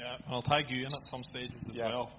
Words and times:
Yeah, 0.00 0.14
and 0.24 0.34
I'll 0.34 0.40
tag 0.42 0.70
you 0.70 0.86
in 0.86 0.94
at 0.94 1.04
some 1.04 1.22
stages 1.22 1.66
as 1.68 1.76
Yeah. 1.76 1.88
well. 1.88 2.10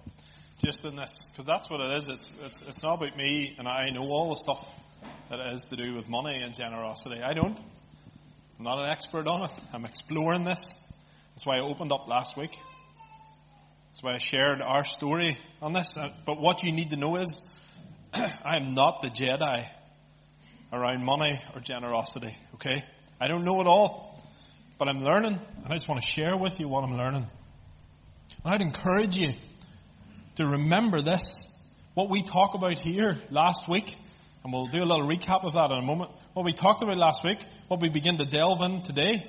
Just 0.63 0.85
in 0.85 0.95
this, 0.95 1.23
because 1.31 1.45
that's 1.45 1.67
what 1.67 1.81
it 1.81 1.97
is. 1.97 2.07
It's, 2.09 2.33
it's, 2.43 2.61
it's 2.61 2.83
not 2.83 3.01
about 3.01 3.17
me, 3.17 3.55
and 3.57 3.67
I 3.67 3.89
know 3.89 4.03
all 4.03 4.29
the 4.29 4.35
stuff 4.35 4.69
that 5.31 5.39
it 5.39 5.53
is 5.55 5.65
to 5.67 5.75
do 5.75 5.95
with 5.95 6.07
money 6.07 6.39
and 6.43 6.53
generosity. 6.53 7.19
I 7.23 7.33
don't. 7.33 7.57
I'm 8.59 8.65
not 8.65 8.77
an 8.83 8.89
expert 8.91 9.25
on 9.25 9.45
it. 9.45 9.51
I'm 9.73 9.85
exploring 9.85 10.43
this. 10.43 10.61
That's 11.31 11.43
why 11.45 11.57
I 11.57 11.61
opened 11.61 11.91
up 11.91 12.07
last 12.07 12.37
week. 12.37 12.55
That's 13.87 14.03
why 14.03 14.13
I 14.13 14.17
shared 14.19 14.61
our 14.61 14.85
story 14.85 15.39
on 15.63 15.73
this. 15.73 15.97
Uh, 15.97 16.09
But 16.27 16.39
what 16.39 16.61
you 16.61 16.71
need 16.71 16.91
to 16.91 16.97
know 16.97 17.15
is, 17.15 17.41
I 18.13 18.57
am 18.57 18.75
not 18.75 19.01
the 19.01 19.07
Jedi 19.09 19.65
around 20.71 21.03
money 21.03 21.41
or 21.55 21.61
generosity, 21.61 22.37
okay? 22.55 22.83
I 23.19 23.25
don't 23.27 23.43
know 23.43 23.59
it 23.61 23.67
all, 23.67 24.23
but 24.77 24.87
I'm 24.87 24.97
learning, 24.97 25.39
and 25.63 25.67
I 25.67 25.73
just 25.73 25.89
want 25.89 26.03
to 26.03 26.07
share 26.07 26.37
with 26.37 26.59
you 26.59 26.67
what 26.67 26.83
I'm 26.83 26.95
learning. 26.97 27.25
I'd 28.43 28.61
encourage 28.61 29.15
you 29.15 29.33
to 30.35 30.45
remember 30.45 31.01
this. 31.01 31.45
What 31.93 32.09
we 32.09 32.23
talked 32.23 32.55
about 32.55 32.77
here 32.79 33.19
last 33.29 33.67
week, 33.67 33.95
and 34.43 34.51
we'll 34.51 34.67
do 34.67 34.79
a 34.79 34.85
little 34.85 35.07
recap 35.07 35.45
of 35.45 35.53
that 35.53 35.71
in 35.71 35.77
a 35.77 35.81
moment. 35.81 36.11
What 36.33 36.45
we 36.45 36.53
talked 36.53 36.81
about 36.81 36.97
last 36.97 37.23
week, 37.23 37.43
what 37.67 37.81
we 37.81 37.89
begin 37.89 38.17
to 38.17 38.25
delve 38.25 38.61
in 38.61 38.81
today, 38.81 39.25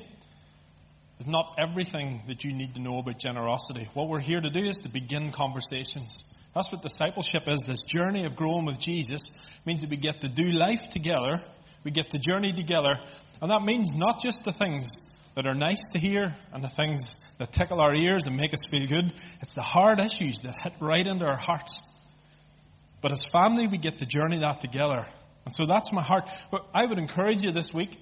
is 1.20 1.26
not 1.26 1.56
everything 1.58 2.22
that 2.28 2.44
you 2.44 2.52
need 2.52 2.74
to 2.76 2.80
know 2.80 2.98
about 2.98 3.18
generosity. 3.18 3.88
What 3.94 4.08
we're 4.08 4.20
here 4.20 4.40
to 4.40 4.50
do 4.50 4.66
is 4.66 4.78
to 4.78 4.88
begin 4.88 5.32
conversations. 5.32 6.24
That's 6.54 6.70
what 6.70 6.82
discipleship 6.82 7.44
is. 7.48 7.64
This 7.66 7.80
journey 7.86 8.24
of 8.24 8.36
growing 8.36 8.64
with 8.66 8.78
Jesus 8.78 9.30
means 9.66 9.80
that 9.82 9.90
we 9.90 9.96
get 9.96 10.20
to 10.22 10.28
do 10.28 10.44
life 10.44 10.88
together. 10.90 11.42
We 11.84 11.90
get 11.90 12.10
to 12.10 12.18
journey 12.18 12.52
together. 12.52 12.94
And 13.40 13.50
that 13.50 13.62
means 13.62 13.94
not 13.94 14.22
just 14.22 14.44
the 14.44 14.52
things 14.52 15.00
that 15.34 15.46
are 15.46 15.54
nice 15.54 15.80
to 15.92 15.98
hear 15.98 16.34
and 16.52 16.62
the 16.62 16.68
things 16.68 17.14
that 17.38 17.52
tickle 17.52 17.80
our 17.80 17.94
ears 17.94 18.24
and 18.26 18.36
make 18.36 18.52
us 18.52 18.60
feel 18.70 18.86
good. 18.86 19.12
It's 19.40 19.54
the 19.54 19.62
hard 19.62 20.00
issues 20.00 20.40
that 20.42 20.54
hit 20.62 20.74
right 20.80 21.06
into 21.06 21.24
our 21.24 21.38
hearts. 21.38 21.82
But 23.00 23.12
as 23.12 23.22
family, 23.32 23.66
we 23.66 23.78
get 23.78 23.98
to 23.98 24.06
journey 24.06 24.40
that 24.40 24.60
together. 24.60 25.06
And 25.44 25.54
so 25.54 25.66
that's 25.66 25.92
my 25.92 26.02
heart. 26.02 26.30
But 26.50 26.66
I 26.74 26.86
would 26.86 26.98
encourage 26.98 27.42
you 27.42 27.50
this 27.50 27.72
week, 27.72 27.98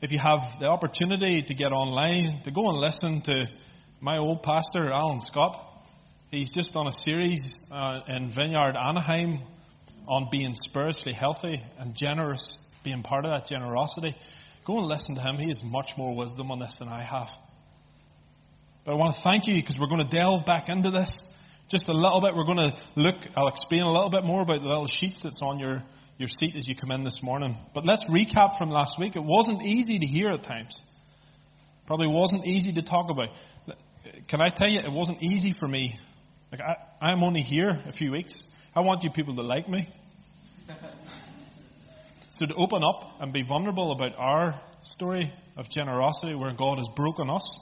if 0.00 0.12
you 0.12 0.18
have 0.18 0.60
the 0.60 0.66
opportunity 0.66 1.42
to 1.42 1.54
get 1.54 1.72
online, 1.72 2.42
to 2.44 2.50
go 2.50 2.68
and 2.68 2.78
listen 2.78 3.22
to 3.22 3.46
my 4.00 4.18
old 4.18 4.42
pastor, 4.42 4.92
Alan 4.92 5.20
Scott. 5.20 5.64
He's 6.30 6.52
just 6.52 6.76
on 6.76 6.86
a 6.86 6.92
series 6.92 7.52
uh, 7.72 8.00
in 8.06 8.30
Vineyard 8.30 8.76
Anaheim 8.76 9.40
on 10.06 10.28
being 10.30 10.54
spiritually 10.54 11.14
healthy 11.14 11.62
and 11.78 11.94
generous, 11.94 12.58
being 12.84 13.02
part 13.02 13.24
of 13.24 13.32
that 13.32 13.48
generosity. 13.48 14.14
Go 14.68 14.76
and 14.76 14.86
listen 14.86 15.14
to 15.14 15.22
him. 15.22 15.38
He 15.38 15.46
has 15.46 15.64
much 15.64 15.96
more 15.96 16.14
wisdom 16.14 16.50
on 16.50 16.58
this 16.58 16.76
than 16.76 16.88
I 16.88 17.02
have. 17.02 17.30
But 18.84 18.92
I 18.92 18.96
want 18.96 19.16
to 19.16 19.22
thank 19.22 19.46
you 19.46 19.54
because 19.54 19.78
we're 19.80 19.86
going 19.86 20.06
to 20.06 20.14
delve 20.14 20.44
back 20.44 20.68
into 20.68 20.90
this 20.90 21.26
just 21.70 21.88
a 21.88 21.94
little 21.94 22.20
bit. 22.20 22.34
We're 22.34 22.44
going 22.44 22.58
to 22.72 22.76
look, 22.94 23.16
I'll 23.34 23.48
explain 23.48 23.80
a 23.80 23.90
little 23.90 24.10
bit 24.10 24.24
more 24.24 24.42
about 24.42 24.60
the 24.60 24.68
little 24.68 24.86
sheets 24.86 25.20
that's 25.20 25.40
on 25.40 25.58
your, 25.58 25.84
your 26.18 26.28
seat 26.28 26.54
as 26.54 26.68
you 26.68 26.74
come 26.74 26.90
in 26.90 27.02
this 27.02 27.22
morning. 27.22 27.56
But 27.72 27.86
let's 27.86 28.04
recap 28.10 28.58
from 28.58 28.68
last 28.68 28.98
week. 28.98 29.16
It 29.16 29.24
wasn't 29.24 29.64
easy 29.64 30.00
to 30.00 30.06
hear 30.06 30.28
at 30.32 30.42
times. 30.42 30.82
Probably 31.86 32.08
wasn't 32.08 32.46
easy 32.46 32.74
to 32.74 32.82
talk 32.82 33.08
about. 33.08 33.28
Can 34.26 34.42
I 34.42 34.50
tell 34.54 34.68
you, 34.68 34.80
it 34.80 34.92
wasn't 34.92 35.22
easy 35.22 35.54
for 35.58 35.66
me. 35.66 35.98
Like 36.52 36.60
I, 36.60 36.76
I'm 37.00 37.22
only 37.22 37.40
here 37.40 37.70
a 37.88 37.92
few 37.92 38.12
weeks. 38.12 38.46
I 38.76 38.80
want 38.80 39.02
you 39.02 39.08
people 39.12 39.34
to 39.36 39.42
like 39.42 39.66
me. 39.66 39.88
So 42.38 42.46
to 42.46 42.54
open 42.54 42.84
up 42.84 43.16
and 43.18 43.32
be 43.32 43.42
vulnerable 43.42 43.90
about 43.90 44.12
our 44.16 44.60
story 44.80 45.32
of 45.56 45.68
generosity 45.68 46.36
where 46.36 46.52
God 46.52 46.78
has 46.78 46.86
broken 46.86 47.28
us, 47.28 47.58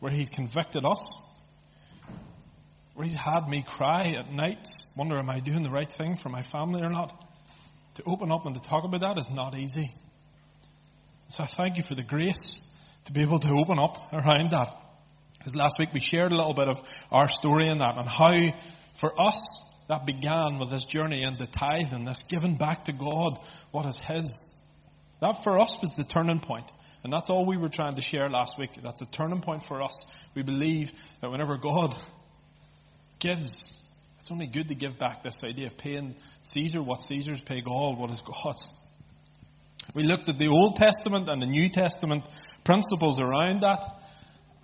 where 0.00 0.10
He's 0.10 0.28
convicted 0.28 0.84
us, 0.84 1.00
where 2.94 3.04
He's 3.04 3.14
had 3.14 3.48
me 3.48 3.62
cry 3.62 4.16
at 4.18 4.32
night, 4.32 4.66
wonder 4.96 5.16
am 5.20 5.30
I 5.30 5.38
doing 5.38 5.62
the 5.62 5.70
right 5.70 5.88
thing 5.88 6.16
for 6.16 6.30
my 6.30 6.42
family 6.42 6.82
or 6.82 6.90
not? 6.90 7.14
To 7.94 8.02
open 8.06 8.32
up 8.32 8.44
and 8.44 8.56
to 8.56 8.60
talk 8.60 8.82
about 8.82 9.02
that 9.02 9.18
is 9.18 9.30
not 9.30 9.56
easy. 9.56 9.92
So 11.28 11.44
I 11.44 11.46
thank 11.46 11.76
you 11.76 11.84
for 11.84 11.94
the 11.94 12.02
grace 12.02 12.60
to 13.04 13.12
be 13.12 13.22
able 13.22 13.38
to 13.38 13.50
open 13.50 13.78
up 13.78 14.12
around 14.12 14.50
that. 14.50 14.82
Because 15.38 15.54
last 15.54 15.76
week 15.78 15.90
we 15.94 16.00
shared 16.00 16.32
a 16.32 16.36
little 16.36 16.54
bit 16.54 16.66
of 16.66 16.80
our 17.12 17.28
story 17.28 17.68
in 17.68 17.78
that 17.78 17.94
and 17.96 18.08
how 18.08 18.34
for 18.98 19.12
us 19.20 19.62
that 19.88 20.06
began 20.06 20.58
with 20.58 20.70
this 20.70 20.84
journey 20.84 21.22
into 21.22 21.46
tithing, 21.46 22.04
this 22.04 22.22
giving 22.28 22.56
back 22.56 22.84
to 22.84 22.92
God 22.92 23.40
what 23.70 23.86
is 23.86 23.98
His. 23.98 24.42
That 25.20 25.42
for 25.42 25.58
us 25.58 25.76
was 25.80 25.90
the 25.96 26.04
turning 26.04 26.40
point. 26.40 26.70
And 27.02 27.12
that's 27.12 27.30
all 27.30 27.46
we 27.46 27.56
were 27.56 27.68
trying 27.68 27.94
to 27.94 28.02
share 28.02 28.28
last 28.28 28.58
week. 28.58 28.70
That's 28.82 29.00
a 29.00 29.06
turning 29.06 29.40
point 29.40 29.62
for 29.62 29.82
us. 29.82 30.04
We 30.34 30.42
believe 30.42 30.90
that 31.20 31.30
whenever 31.30 31.56
God 31.56 31.96
gives, 33.18 33.72
it's 34.18 34.30
only 34.30 34.46
good 34.46 34.68
to 34.68 34.74
give 34.74 34.98
back 34.98 35.22
this 35.22 35.42
idea 35.44 35.66
of 35.66 35.78
paying 35.78 36.16
Caesar 36.42 36.82
what 36.82 37.00
Caesar's, 37.02 37.40
pay 37.40 37.60
God 37.60 37.98
what 37.98 38.10
is 38.10 38.20
God's. 38.20 38.68
We 39.94 40.02
looked 40.02 40.28
at 40.28 40.38
the 40.38 40.48
Old 40.48 40.76
Testament 40.76 41.28
and 41.28 41.40
the 41.40 41.46
New 41.46 41.68
Testament 41.68 42.28
principles 42.64 43.20
around 43.20 43.62
that. 43.62 43.84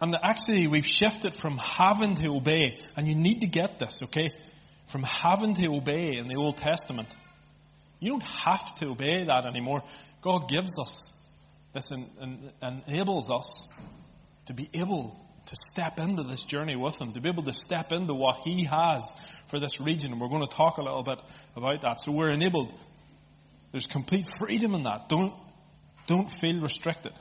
And 0.01 0.15
actually, 0.23 0.67
we've 0.67 0.87
shifted 0.87 1.35
from 1.35 1.57
having 1.57 2.17
to 2.17 2.29
obey, 2.31 2.79
and 2.97 3.09
you 3.09 3.15
need 3.15 3.41
to 3.41 3.47
get 3.47 3.79
this, 3.79 4.03
okay? 4.03 4.31
From 4.87 5.03
having 5.03 5.55
to 5.55 5.67
obey 5.69 6.17
in 6.17 6.29
the 6.29 6.37
Old 6.37 6.57
Testament. 6.57 7.09
You 8.01 8.11
don't 8.11 8.29
have 8.45 8.75
to 8.77 8.89
obey 8.89 9.25
that 9.25 9.47
anymore. 9.47 9.83
God 10.23 10.49
gives 10.49 10.73
us 10.79 11.13
this 11.73 11.91
and, 11.91 12.53
enables 12.87 13.31
us 13.31 13.69
to 14.47 14.55
be 14.55 14.69
able 14.75 15.19
to 15.47 15.57
step 15.57 15.99
into 15.99 16.23
this 16.23 16.43
journey 16.43 16.77
with 16.77 17.01
Him, 17.01 17.13
to 17.13 17.21
be 17.21 17.29
able 17.29 17.43
to 17.45 17.53
step 17.53 17.93
into 17.93 18.15
what 18.15 18.39
He 18.45 18.65
has 18.65 19.07
for 19.49 19.59
this 19.59 19.81
region. 19.81 20.13
And 20.13 20.21
we're 20.21 20.29
going 20.29 20.47
to 20.47 20.55
talk 20.57 20.79
a 20.79 20.83
little 20.83 21.03
bit 21.03 21.21
about 21.57 21.83
that. 21.83 22.01
So 22.01 22.13
we're 22.13 22.31
enabled. 22.31 22.73
There's 23.73 23.87
complete 23.87 24.29
freedom 24.39 24.75
in 24.75 24.85
that. 24.85 25.09
Don't, 25.09 25.35
don't 26.07 26.31
feel 26.31 26.61
restricted. 26.61 27.13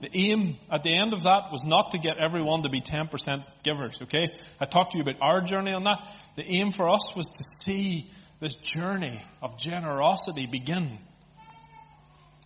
The 0.00 0.10
aim 0.16 0.56
at 0.70 0.82
the 0.82 0.96
end 0.96 1.12
of 1.12 1.24
that 1.24 1.52
was 1.52 1.62
not 1.62 1.90
to 1.90 1.98
get 1.98 2.16
everyone 2.18 2.62
to 2.62 2.70
be 2.70 2.80
10% 2.80 3.44
givers, 3.62 3.98
okay? 4.02 4.30
I 4.58 4.64
talked 4.64 4.92
to 4.92 4.98
you 4.98 5.02
about 5.02 5.20
our 5.20 5.42
journey 5.42 5.72
on 5.72 5.84
that. 5.84 6.00
The 6.36 6.44
aim 6.44 6.72
for 6.72 6.88
us 6.88 7.14
was 7.14 7.28
to 7.28 7.44
see 7.44 8.10
this 8.40 8.54
journey 8.54 9.22
of 9.42 9.58
generosity 9.58 10.46
begin 10.46 10.98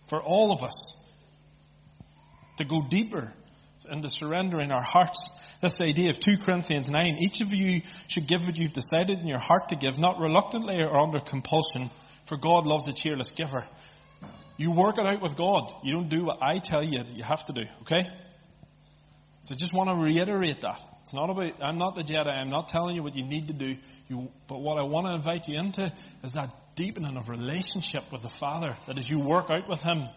for 0.07 0.21
all 0.21 0.51
of 0.51 0.63
us. 0.63 0.75
To 2.57 2.65
go 2.65 2.81
deeper 2.89 3.33
into 3.89 4.09
surrendering 4.09 4.71
our 4.71 4.83
hearts. 4.83 5.29
This 5.61 5.79
idea 5.79 6.09
of 6.09 6.19
2 6.19 6.37
Corinthians 6.37 6.89
9 6.89 7.17
each 7.21 7.41
of 7.41 7.53
you 7.53 7.81
should 8.07 8.27
give 8.27 8.45
what 8.45 8.57
you've 8.57 8.73
decided 8.73 9.19
in 9.19 9.27
your 9.27 9.39
heart 9.39 9.69
to 9.69 9.75
give, 9.75 9.97
not 9.97 10.19
reluctantly 10.19 10.81
or 10.81 10.99
under 10.99 11.19
compulsion, 11.19 11.89
for 12.27 12.37
God 12.37 12.65
loves 12.65 12.87
a 12.87 12.93
cheerless 12.93 13.31
giver. 13.31 13.65
You 14.57 14.71
work 14.71 14.97
it 14.97 15.05
out 15.05 15.21
with 15.21 15.35
God. 15.35 15.73
You 15.83 15.93
don't 15.93 16.09
do 16.09 16.25
what 16.25 16.39
I 16.41 16.59
tell 16.59 16.83
you 16.83 17.03
that 17.03 17.13
you 17.13 17.23
have 17.23 17.45
to 17.47 17.53
do, 17.53 17.63
okay? 17.81 18.07
So 19.41 19.53
I 19.53 19.57
just 19.57 19.73
want 19.73 19.89
to 19.89 19.95
reiterate 19.95 20.61
that. 20.61 20.79
It's 21.03 21.13
not 21.13 21.29
about, 21.29 21.61
I'm 21.61 21.77
not 21.77 21.95
the 21.95 22.01
Jedi, 22.01 22.27
I'm 22.27 22.49
not 22.49 22.67
telling 22.67 22.95
you 22.95 23.03
what 23.03 23.15
you 23.15 23.23
need 23.23 23.49
to 23.49 23.53
do. 23.53 23.75
You, 24.07 24.31
but 24.47 24.59
what 24.59 24.79
I 24.79 24.83
want 24.83 25.07
to 25.07 25.13
invite 25.13 25.47
you 25.47 25.59
into 25.59 25.93
is 26.23 26.33
that 26.33 26.51
deepening 26.75 27.15
of 27.15 27.29
relationship 27.29 28.11
with 28.11 28.21
the 28.23 28.29
Father. 28.29 28.75
That 28.87 28.97
as 28.97 29.09
you 29.09 29.19
work 29.19 29.51
out 29.51 29.69
with 29.69 29.81
Him, 29.81 30.09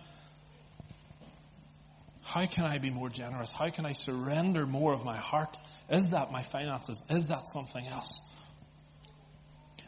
how 2.22 2.46
can 2.46 2.64
I 2.64 2.78
be 2.78 2.90
more 2.90 3.08
generous? 3.08 3.52
How 3.52 3.70
can 3.70 3.84
I 3.86 3.92
surrender 3.92 4.66
more 4.66 4.92
of 4.92 5.04
my 5.04 5.18
heart? 5.18 5.56
Is 5.90 6.06
that 6.06 6.30
my 6.30 6.42
finances? 6.42 7.02
Is 7.10 7.26
that 7.26 7.46
something 7.52 7.86
else? 7.86 8.20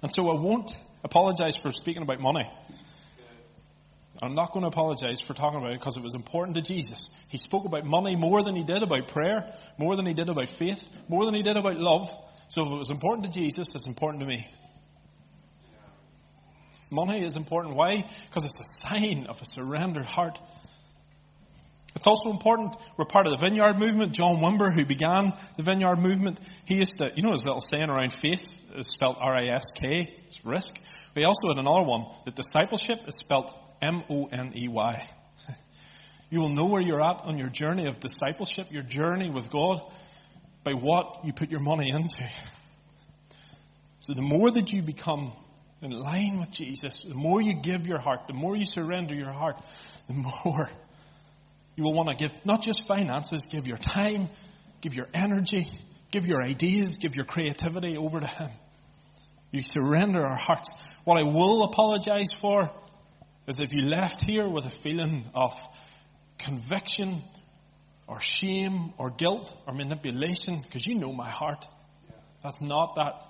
And 0.03 0.11
so 0.15 0.31
I 0.31 0.41
won't 0.41 0.73
apologize 1.05 1.57
for 1.63 1.71
speaking 1.71 2.03
about 2.03 2.21
money. 2.21 2.51
I'm 4.23 4.35
not 4.35 4.53
going 4.53 4.63
to 4.63 4.69
apologize 4.69 5.21
for 5.21 5.33
talking 5.33 5.59
about 5.59 5.73
it 5.73 5.79
because 5.79 5.97
it 5.97 6.03
was 6.03 6.15
important 6.15 6.57
to 6.57 6.63
Jesus. 6.63 7.11
He 7.29 7.39
spoke 7.39 7.65
about 7.65 7.85
money 7.85 8.17
more 8.17 8.43
than 8.43 8.55
he 8.55 8.65
did 8.65 8.83
about 8.83 9.09
prayer, 9.09 9.55
more 9.79 9.97
than 9.97 10.05
he 10.05 10.13
did 10.13 10.29
about 10.29 10.51
faith, 10.51 10.83
more 11.09 11.25
than 11.25 11.35
he 11.35 11.43
did 11.43 11.57
about 11.57 11.77
love. 11.77 12.09
So 12.49 12.67
if 12.67 12.73
it 12.73 12.79
was 12.79 12.91
important 12.91 13.33
to 13.33 13.41
Jesus, 13.41 13.69
it's 13.75 13.87
important 13.87 14.21
to 14.21 14.27
me. 14.27 14.47
Money 16.91 17.25
is 17.25 17.37
important. 17.37 17.77
Why? 17.77 18.05
Because 18.29 18.45
it's 18.45 18.57
the 18.57 18.65
sign 18.65 19.27
of 19.29 19.41
a 19.41 19.45
surrendered 19.45 20.05
heart. 20.05 20.39
It's 21.95 22.07
also 22.07 22.31
important, 22.31 22.77
we're 22.97 23.05
part 23.05 23.27
of 23.27 23.39
the 23.39 23.45
vineyard 23.45 23.79
movement. 23.79 24.13
John 24.13 24.39
Wimber, 24.39 24.73
who 24.73 24.85
began 24.85 25.33
the 25.57 25.63
vineyard 25.63 25.97
movement, 25.97 26.41
he 26.65 26.77
used 26.77 26.99
to, 26.99 27.11
you 27.15 27.23
know 27.23 27.33
his 27.33 27.45
little 27.45 27.61
saying 27.61 27.91
around 27.91 28.13
faith 28.13 28.43
is 28.75 28.89
spelled 28.89 29.17
R-I-S-K, 29.21 30.15
it's 30.27 30.45
risk. 30.45 30.77
But 31.15 31.21
he 31.21 31.25
also 31.25 31.49
had 31.49 31.59
another 31.59 31.83
one, 31.83 32.07
that 32.25 32.37
discipleship 32.37 32.99
is 33.07 33.17
spelled 33.17 33.53
M-O-N-E-Y. 33.83 35.11
You 36.33 36.39
will 36.39 36.51
know 36.51 36.67
where 36.67 36.81
you're 36.81 37.03
at 37.03 37.23
on 37.25 37.39
your 37.39 37.49
journey 37.49 37.87
of 37.87 37.99
discipleship, 37.99 38.69
your 38.71 38.85
journey 38.85 39.29
with 39.29 39.51
God, 39.51 39.81
by 40.63 40.75
what 40.75 41.25
you 41.25 41.33
put 41.33 41.51
your 41.51 41.59
money 41.59 41.91
into. 41.91 42.25
So 43.99 44.15
the 44.15 44.23
more 44.23 44.49
that 44.49 44.71
you 44.71 44.81
become 44.81 45.33
in 45.83 45.91
line 45.91 46.39
with 46.39 46.53
Jesus, 46.53 47.03
the 47.03 47.17
more 47.17 47.43
you 47.43 47.55
give 47.61 47.85
your 47.85 47.99
heart, 47.99 48.29
the 48.29 48.33
more 48.33 48.55
you 48.55 48.65
surrender 48.65 49.13
your 49.13 49.33
heart, 49.33 49.57
the 50.07 50.15
more 50.45 50.71
you 51.75 51.83
will 51.83 51.95
want 51.95 52.11
to 52.11 52.15
give 52.15 52.31
not 52.45 52.63
just 52.63 52.87
finances, 52.87 53.49
give 53.51 53.67
your 53.67 53.79
time, 53.79 54.29
give 54.83 54.95
your 54.95 55.09
energy, 55.13 55.69
Give 56.11 56.27
your 56.27 56.43
ideas, 56.43 56.97
give 56.97 57.15
your 57.15 57.25
creativity 57.25 57.97
over 57.97 58.21
to 58.21 58.27
Him. 58.27 58.51
You 59.53 59.63
surrender 59.63 60.25
our 60.25 60.37
hearts. 60.37 60.73
What 61.05 61.21
I 61.21 61.25
will 61.25 61.65
apologize 61.65 62.33
for 62.33 62.71
is 63.47 63.61
if 63.61 63.73
you 63.73 63.83
left 63.83 64.23
here 64.23 64.49
with 64.49 64.65
a 64.65 64.71
feeling 64.71 65.25
of 65.35 65.55
conviction 66.39 67.23
or 68.07 68.21
shame 68.21 68.93
or 68.99 69.11
guilt 69.11 69.55
or 69.67 69.75
manipulation, 69.75 70.61
because 70.63 70.87
you 70.87 70.97
know 70.97 71.13
my 71.13 71.31
heart. 71.31 71.65
That's 72.43 72.61
not 72.61 72.97
that. 72.97 73.23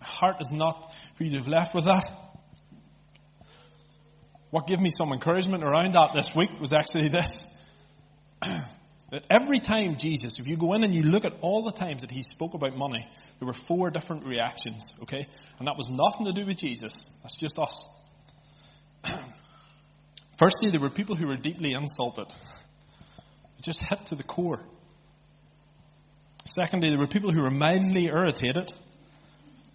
My 0.00 0.06
heart 0.06 0.36
is 0.40 0.52
not 0.52 0.92
for 1.16 1.24
you 1.24 1.30
to 1.32 1.38
have 1.38 1.48
left 1.48 1.74
with 1.74 1.84
that. 1.84 2.04
What 4.50 4.66
gave 4.66 4.80
me 4.80 4.90
some 4.96 5.12
encouragement 5.12 5.62
around 5.62 5.94
that 5.94 6.10
this 6.14 6.34
week 6.34 6.50
was 6.60 6.72
actually 6.72 7.08
this. 7.08 7.44
that 8.40 9.24
every 9.30 9.60
time 9.60 9.96
Jesus, 9.98 10.38
if 10.38 10.46
you 10.46 10.56
go 10.56 10.72
in 10.74 10.84
and 10.84 10.94
you 10.94 11.02
look 11.02 11.24
at 11.24 11.34
all 11.40 11.62
the 11.62 11.72
times 11.72 12.02
that 12.02 12.10
he 12.10 12.22
spoke 12.22 12.54
about 12.54 12.76
money, 12.76 13.06
there 13.38 13.46
were 13.46 13.52
four 13.54 13.90
different 13.90 14.26
reactions, 14.26 14.94
okay? 15.02 15.26
And 15.58 15.68
that 15.68 15.76
was 15.76 15.90
nothing 15.90 16.26
to 16.26 16.32
do 16.32 16.46
with 16.46 16.56
Jesus. 16.56 17.06
That's 17.22 17.36
just 17.36 17.58
us. 17.58 17.84
Firstly, 20.38 20.70
there 20.70 20.80
were 20.80 20.90
people 20.90 21.16
who 21.16 21.26
were 21.26 21.36
deeply 21.36 21.72
insulted. 21.72 22.26
Just 23.62 23.82
hit 23.88 24.06
to 24.06 24.14
the 24.14 24.22
core. 24.22 24.60
Secondly, 26.44 26.90
there 26.90 26.98
were 26.98 27.06
people 27.06 27.32
who 27.32 27.42
were 27.42 27.50
mildly 27.50 28.06
irritated. 28.06 28.72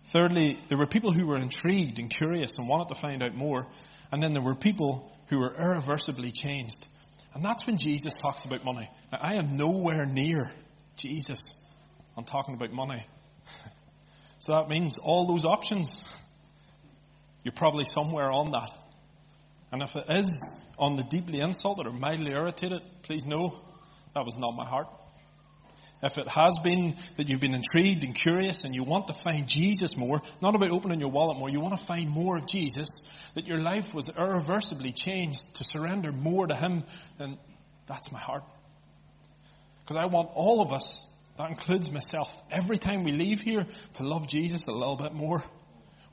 Thirdly, 0.05 0.59
there 0.69 0.77
were 0.77 0.87
people 0.87 1.11
who 1.11 1.27
were 1.27 1.37
intrigued 1.37 1.99
and 1.99 2.09
curious 2.09 2.55
and 2.57 2.67
wanted 2.67 2.93
to 2.93 3.01
find 3.01 3.23
out 3.23 3.35
more. 3.35 3.67
And 4.11 4.21
then 4.21 4.33
there 4.33 4.41
were 4.41 4.55
people 4.55 5.11
who 5.27 5.39
were 5.39 5.53
irreversibly 5.55 6.31
changed. 6.31 6.85
And 7.33 7.43
that's 7.43 7.65
when 7.65 7.77
Jesus 7.77 8.13
talks 8.21 8.45
about 8.45 8.63
money. 8.63 8.89
Now, 9.11 9.19
I 9.21 9.35
am 9.35 9.57
nowhere 9.57 10.05
near 10.05 10.51
Jesus 10.95 11.55
on 12.15 12.25
talking 12.25 12.55
about 12.55 12.71
money. 12.71 13.05
So 14.39 14.53
that 14.53 14.69
means 14.69 14.97
all 14.97 15.27
those 15.27 15.45
options, 15.45 16.03
you're 17.43 17.53
probably 17.53 17.85
somewhere 17.85 18.31
on 18.31 18.49
that. 18.53 18.71
And 19.71 19.81
if 19.81 19.95
it 19.95 20.05
is 20.09 20.39
on 20.77 20.97
the 20.97 21.03
deeply 21.03 21.39
insulted 21.39 21.87
or 21.87 21.91
mildly 21.91 22.31
irritated, 22.31 22.81
please 23.03 23.25
know 23.25 23.59
that 24.13 24.25
was 24.25 24.37
not 24.37 24.51
my 24.51 24.67
heart. 24.67 24.87
If 26.03 26.17
it 26.17 26.27
has 26.27 26.57
been 26.63 26.95
that 27.17 27.29
you've 27.29 27.39
been 27.39 27.53
intrigued 27.53 28.03
and 28.03 28.19
curious 28.19 28.63
and 28.63 28.73
you 28.73 28.83
want 28.83 29.07
to 29.07 29.13
find 29.13 29.47
Jesus 29.47 29.95
more, 29.95 30.21
not 30.41 30.55
about 30.55 30.71
opening 30.71 30.99
your 30.99 31.11
wallet 31.11 31.37
more, 31.37 31.49
you 31.49 31.59
want 31.59 31.77
to 31.77 31.85
find 31.85 32.09
more 32.09 32.37
of 32.37 32.47
Jesus, 32.47 32.89
that 33.35 33.45
your 33.45 33.59
life 33.59 33.93
was 33.93 34.09
irreversibly 34.09 34.93
changed 34.93 35.43
to 35.55 35.63
surrender 35.63 36.11
more 36.11 36.47
to 36.47 36.55
Him, 36.55 36.83
then 37.19 37.37
that's 37.87 38.11
my 38.11 38.19
heart. 38.19 38.43
Because 39.81 39.97
I 39.97 40.07
want 40.07 40.31
all 40.33 40.61
of 40.61 40.73
us, 40.73 40.99
that 41.37 41.49
includes 41.49 41.91
myself, 41.91 42.33
every 42.51 42.79
time 42.79 43.03
we 43.03 43.11
leave 43.11 43.39
here, 43.39 43.67
to 43.95 44.03
love 44.03 44.27
Jesus 44.27 44.67
a 44.67 44.71
little 44.71 44.95
bit 44.95 45.13
more 45.13 45.43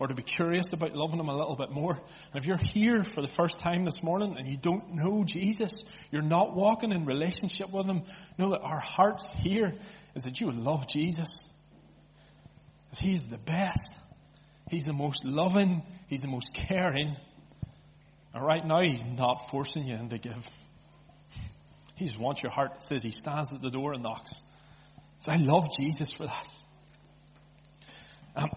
or 0.00 0.06
to 0.06 0.14
be 0.14 0.22
curious 0.22 0.72
about 0.72 0.94
loving 0.94 1.18
Him 1.18 1.28
a 1.28 1.36
little 1.36 1.56
bit 1.56 1.70
more. 1.70 1.92
And 1.92 2.34
if 2.34 2.46
you're 2.46 2.60
here 2.72 3.04
for 3.04 3.20
the 3.20 3.28
first 3.28 3.58
time 3.60 3.84
this 3.84 4.02
morning 4.02 4.36
and 4.38 4.48
you 4.48 4.56
don't 4.56 4.94
know 4.94 5.24
Jesus, 5.24 5.84
you're 6.10 6.22
not 6.22 6.54
walking 6.54 6.92
in 6.92 7.04
relationship 7.04 7.72
with 7.72 7.86
Him, 7.86 8.02
know 8.38 8.50
that 8.50 8.60
our 8.60 8.80
hearts 8.80 9.30
here 9.38 9.74
is 10.14 10.24
that 10.24 10.40
you 10.40 10.52
love 10.52 10.86
Jesus. 10.86 11.30
Because 12.84 12.98
He 13.00 13.14
is 13.14 13.24
the 13.24 13.38
best. 13.38 13.92
He's 14.70 14.84
the 14.84 14.92
most 14.92 15.24
loving. 15.24 15.82
He's 16.06 16.22
the 16.22 16.28
most 16.28 16.54
caring. 16.54 17.16
And 18.34 18.44
right 18.44 18.64
now, 18.64 18.80
He's 18.80 19.02
not 19.04 19.50
forcing 19.50 19.86
you 19.86 19.96
into 19.96 20.18
give. 20.18 20.46
He 21.96 22.06
just 22.06 22.20
wants 22.20 22.42
your 22.42 22.52
heart. 22.52 22.72
It 22.76 22.82
says 22.84 23.02
He 23.02 23.10
stands 23.10 23.52
at 23.52 23.62
the 23.62 23.70
door 23.70 23.94
and 23.94 24.02
knocks. 24.04 24.40
So 25.20 25.32
I 25.32 25.36
love 25.36 25.70
Jesus 25.76 26.12
for 26.12 26.26
that. 26.26 26.46
Um, 28.38 28.50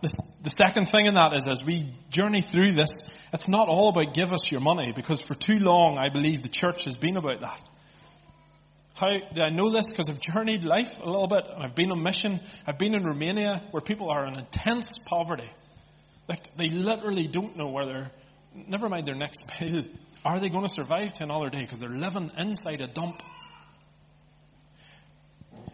the, 0.43 0.49
second 0.51 0.89
thing 0.89 1.07
in 1.07 1.15
that 1.15 1.33
is 1.33 1.47
as 1.47 1.63
we 1.65 1.95
journey 2.11 2.43
through 2.43 2.73
this, 2.73 2.91
it's 3.33 3.47
not 3.47 3.67
all 3.67 3.89
about 3.89 4.13
give 4.13 4.31
us 4.31 4.51
your 4.51 4.61
money, 4.61 4.91
because 4.95 5.23
for 5.23 5.33
too 5.33 5.57
long 5.57 5.97
I 5.97 6.09
believe 6.09 6.43
the 6.43 6.49
church 6.49 6.83
has 6.83 6.95
been 6.95 7.17
about 7.17 7.41
that. 7.41 7.59
How 8.93 9.09
do 9.09 9.41
I 9.41 9.49
know 9.49 9.71
this? 9.71 9.89
Because 9.89 10.07
I've 10.07 10.19
journeyed 10.19 10.63
life 10.63 10.91
a 11.01 11.09
little 11.09 11.27
bit, 11.27 11.43
and 11.51 11.63
I've 11.63 11.73
been 11.73 11.91
on 11.91 12.03
mission. 12.03 12.41
I've 12.67 12.77
been 12.77 12.93
in 12.93 13.03
Romania 13.03 13.63
where 13.71 13.81
people 13.81 14.11
are 14.11 14.27
in 14.27 14.35
intense 14.35 14.99
poverty. 15.03 15.49
Like, 16.29 16.55
they 16.55 16.69
literally 16.69 17.27
don't 17.27 17.57
know 17.57 17.69
where 17.69 17.87
they're, 17.87 18.11
never 18.67 18.87
mind 18.87 19.07
their 19.07 19.15
next 19.15 19.41
meal, 19.59 19.85
are 20.23 20.39
they 20.39 20.49
going 20.49 20.63
to 20.63 20.69
survive 20.69 21.13
to 21.13 21.23
another 21.23 21.49
day? 21.49 21.61
Because 21.61 21.79
they're 21.79 21.89
living 21.89 22.29
inside 22.37 22.81
a 22.81 22.87
dump. 22.87 23.23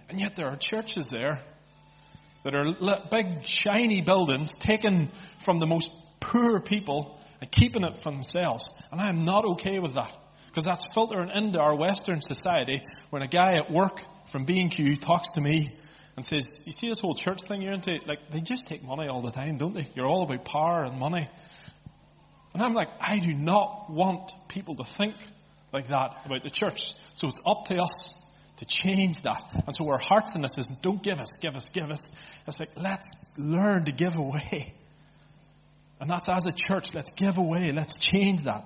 And 0.08 0.22
yet 0.22 0.38
there 0.38 0.48
are 0.48 0.56
churches 0.56 1.10
there 1.10 1.42
that 2.48 2.56
are 2.56 3.10
big, 3.12 3.46
shiny 3.46 4.02
buildings 4.02 4.56
taken 4.56 5.12
from 5.44 5.60
the 5.60 5.66
most 5.66 5.92
poor 6.22 6.62
people 6.62 7.20
and 7.42 7.52
keeping 7.52 7.84
it 7.84 7.98
for 7.98 8.10
themselves. 8.10 8.74
And 8.90 9.02
I 9.02 9.10
am 9.10 9.26
not 9.26 9.44
okay 9.44 9.80
with 9.80 9.96
that. 9.96 10.14
Because 10.48 10.64
that's 10.64 10.86
filtering 10.94 11.30
into 11.30 11.60
our 11.60 11.76
Western 11.76 12.22
society 12.22 12.82
when 13.10 13.22
a 13.22 13.28
guy 13.28 13.58
at 13.58 13.70
work 13.70 14.02
from 14.32 14.46
B&Q 14.46 14.96
talks 14.96 15.34
to 15.34 15.42
me 15.42 15.78
and 16.16 16.26
says, 16.26 16.56
you 16.64 16.72
see 16.72 16.88
this 16.88 17.00
whole 17.00 17.16
church 17.16 17.42
thing 17.44 17.62
you're 17.62 17.74
into? 17.74 18.00
Like, 18.08 18.32
they 18.32 18.40
just 18.40 18.66
take 18.66 18.82
money 18.82 19.10
all 19.10 19.22
the 19.22 19.32
time, 19.32 19.58
don't 19.58 19.74
they? 19.74 19.90
You're 19.94 20.08
all 20.08 20.24
about 20.24 20.46
power 20.46 20.84
and 20.84 20.98
money. 20.98 21.30
And 22.54 22.64
I'm 22.64 22.74
like, 22.74 22.90
I 23.02 23.18
do 23.18 23.34
not 23.34 23.90
want 23.90 24.32
people 24.48 24.78
to 24.78 24.86
think 24.86 25.16
like 25.74 25.90
that 25.90 26.22
about 26.26 26.44
the 26.44 26.50
church. 26.50 26.94
So 27.14 27.28
it's 27.28 27.42
up 27.46 27.66
to 27.66 27.84
us 27.84 28.16
to 28.58 28.66
change 28.66 29.22
that. 29.22 29.64
And 29.66 29.76
so 29.76 29.90
our 29.90 30.00
hearts 30.00 30.36
in 30.36 30.42
this 30.42 30.58
is 30.58 30.68
don't 30.82 31.02
give 31.02 31.20
us, 31.20 31.30
give 31.42 31.56
us, 31.56 31.70
give 31.70 31.90
us. 31.92 32.12
It's 32.48 32.60
like, 32.60 32.72
let's 32.76 33.16
learn 33.38 33.86
to 33.86 33.92
give 33.92 34.16
away. 34.16 34.74
And 36.00 36.10
that's 36.10 36.28
as 36.30 36.46
a 36.46 36.52
church, 36.52 36.94
let's 36.94 37.10
give 37.12 37.38
away, 37.38 37.72
let's 37.72 37.98
change 37.98 38.44
that. 38.44 38.66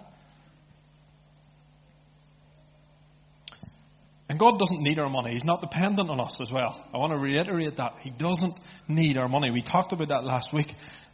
And 4.28 4.40
God 4.40 4.60
doesn't 4.60 4.82
need 4.82 4.98
our 4.98 5.10
money. 5.10 5.32
He's 5.34 5.44
not 5.44 5.60
dependent 5.60 6.10
on 6.10 6.22
us 6.22 6.40
as 6.40 6.50
well. 6.50 6.82
I 6.94 6.98
want 6.98 7.12
to 7.12 7.18
reiterate 7.18 7.76
that. 7.78 7.98
He 8.00 8.12
doesn't 8.12 8.54
need 8.88 9.18
our 9.18 9.28
money. 9.28 9.52
We 9.52 9.62
talked 9.62 9.92
about 9.92 10.08
that 10.08 10.24
last 10.24 10.54
week. 10.54 10.74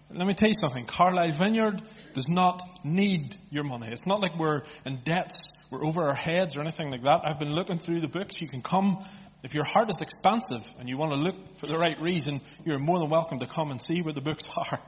Let 0.09 0.25
me 0.25 0.33
tell 0.33 0.47
you 0.47 0.53
something. 0.53 0.85
Carlisle 0.85 1.37
Vineyard 1.37 1.81
does 2.13 2.29
not 2.29 2.63
need 2.83 3.35
your 3.49 3.65
money. 3.65 3.89
It's 3.91 4.07
not 4.07 4.21
like 4.21 4.37
we're 4.39 4.61
in 4.85 5.01
debts, 5.03 5.51
we're 5.69 5.83
over 5.83 6.03
our 6.03 6.15
heads 6.15 6.55
or 6.55 6.61
anything 6.61 6.91
like 6.91 7.03
that. 7.03 7.21
I've 7.25 7.39
been 7.39 7.53
looking 7.53 7.77
through 7.77 7.99
the 7.99 8.07
books. 8.07 8.39
You 8.39 8.47
can 8.47 8.61
come, 8.61 9.05
if 9.43 9.53
your 9.53 9.65
heart 9.65 9.89
is 9.89 9.99
expansive 10.01 10.63
and 10.79 10.87
you 10.87 10.97
want 10.97 11.11
to 11.11 11.17
look 11.17 11.35
for 11.59 11.67
the 11.67 11.77
right 11.77 11.99
reason, 12.01 12.39
you're 12.63 12.79
more 12.79 12.99
than 12.99 13.09
welcome 13.09 13.39
to 13.39 13.47
come 13.47 13.69
and 13.69 13.81
see 13.81 14.01
where 14.01 14.13
the 14.13 14.21
books 14.21 14.47
are. 14.57 14.79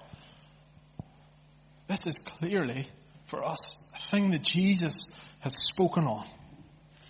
This 1.90 2.06
is 2.06 2.18
clearly, 2.18 2.88
for 3.30 3.44
us, 3.44 3.76
a 3.96 4.12
thing 4.12 4.32
that 4.32 4.44
Jesus 4.44 5.12
has 5.42 5.56
spoken 5.56 6.06
on. 6.06 6.26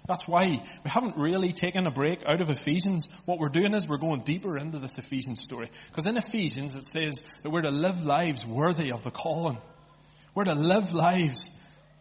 That's 0.10 0.28
why 0.28 0.48
we 0.84 0.90
haven't 0.90 1.18
really 1.18 1.54
taken 1.54 1.86
a 1.86 1.92
break 1.92 2.24
out 2.26 2.42
of 2.42 2.50
Ephesians. 2.50 3.08
What 3.28 3.38
we're 3.38 3.50
doing 3.50 3.76
is 3.76 3.88
we're 3.88 4.00
going 4.00 4.24
deeper 4.24 4.58
into 4.58 4.80
this 4.80 4.98
Ephesians 4.98 5.44
story. 5.44 5.70
Because 5.88 6.08
in 6.08 6.18
Ephesians 6.18 6.74
it 6.74 6.84
says 6.84 7.22
that 7.44 7.52
we're 7.52 7.62
to 7.62 7.70
live 7.70 8.02
lives 8.02 8.44
worthy 8.44 8.92
of 8.92 9.04
the 9.04 9.12
calling. 9.12 9.60
We're 10.34 10.46
to 10.46 10.56
live 10.56 10.96
lives 10.96 11.52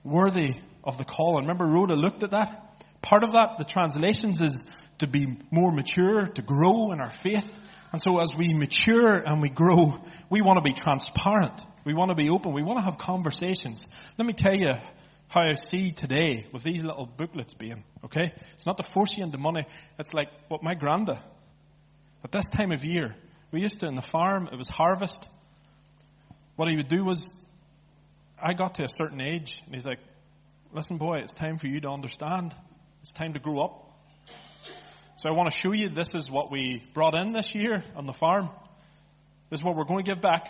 worthy 0.04 0.54
of 0.82 0.96
the 0.96 1.04
calling. 1.04 1.42
Remember 1.42 1.66
Rhoda 1.66 1.96
looked 1.96 2.22
at 2.22 2.30
that? 2.30 2.86
Part 3.02 3.24
of 3.24 3.32
that, 3.32 3.58
the 3.58 3.64
translations 3.64 4.40
is 4.40 4.56
to 5.00 5.06
be 5.06 5.26
more 5.50 5.70
mature, 5.70 6.28
to 6.28 6.40
grow 6.40 6.92
in 6.92 7.00
our 7.00 7.12
faith. 7.22 7.46
And 7.92 8.00
so 8.00 8.20
as 8.20 8.32
we 8.34 8.54
mature 8.54 9.16
and 9.16 9.42
we 9.42 9.50
grow, 9.50 9.98
we 10.30 10.40
want 10.40 10.56
to 10.56 10.62
be 10.62 10.72
transparent. 10.72 11.62
We 11.84 11.92
want 11.92 12.10
to 12.10 12.14
be 12.14 12.30
open. 12.30 12.54
We 12.54 12.62
want 12.62 12.78
to 12.78 12.84
have 12.84 12.96
conversations. 12.96 13.86
Let 14.16 14.26
me 14.26 14.32
tell 14.32 14.56
you 14.56 14.72
how 15.28 15.42
I 15.42 15.54
see 15.54 15.92
today 15.92 16.46
with 16.52 16.62
these 16.62 16.82
little 16.82 17.06
booklets 17.06 17.54
being, 17.54 17.84
okay? 18.04 18.32
It's 18.54 18.66
not 18.66 18.78
to 18.78 18.82
force 18.82 19.16
you 19.16 19.24
into 19.24 19.38
money. 19.38 19.66
It's 19.98 20.14
like 20.14 20.28
what 20.48 20.62
my 20.62 20.74
granda, 20.74 21.20
at 22.24 22.32
this 22.32 22.46
time 22.48 22.72
of 22.72 22.84
year, 22.84 23.14
we 23.52 23.60
used 23.60 23.80
to 23.80 23.86
in 23.86 23.94
the 23.94 24.02
farm, 24.02 24.48
it 24.50 24.56
was 24.56 24.68
harvest. 24.68 25.28
What 26.56 26.68
he 26.68 26.76
would 26.76 26.88
do 26.88 27.04
was, 27.04 27.30
I 28.42 28.54
got 28.54 28.74
to 28.74 28.84
a 28.84 28.88
certain 28.88 29.20
age, 29.20 29.52
and 29.66 29.74
he's 29.74 29.86
like, 29.86 30.00
listen, 30.72 30.96
boy, 30.96 31.18
it's 31.18 31.34
time 31.34 31.58
for 31.58 31.66
you 31.66 31.80
to 31.80 31.88
understand. 31.88 32.54
It's 33.02 33.12
time 33.12 33.34
to 33.34 33.38
grow 33.38 33.60
up. 33.60 33.84
So 35.18 35.28
I 35.28 35.32
want 35.32 35.52
to 35.52 35.58
show 35.58 35.72
you 35.72 35.88
this 35.88 36.14
is 36.14 36.30
what 36.30 36.50
we 36.50 36.82
brought 36.94 37.14
in 37.14 37.32
this 37.32 37.54
year 37.54 37.84
on 37.96 38.06
the 38.06 38.12
farm. 38.12 38.50
This 39.50 39.60
is 39.60 39.64
what 39.64 39.76
we're 39.76 39.84
going 39.84 40.04
to 40.04 40.14
give 40.14 40.22
back. 40.22 40.48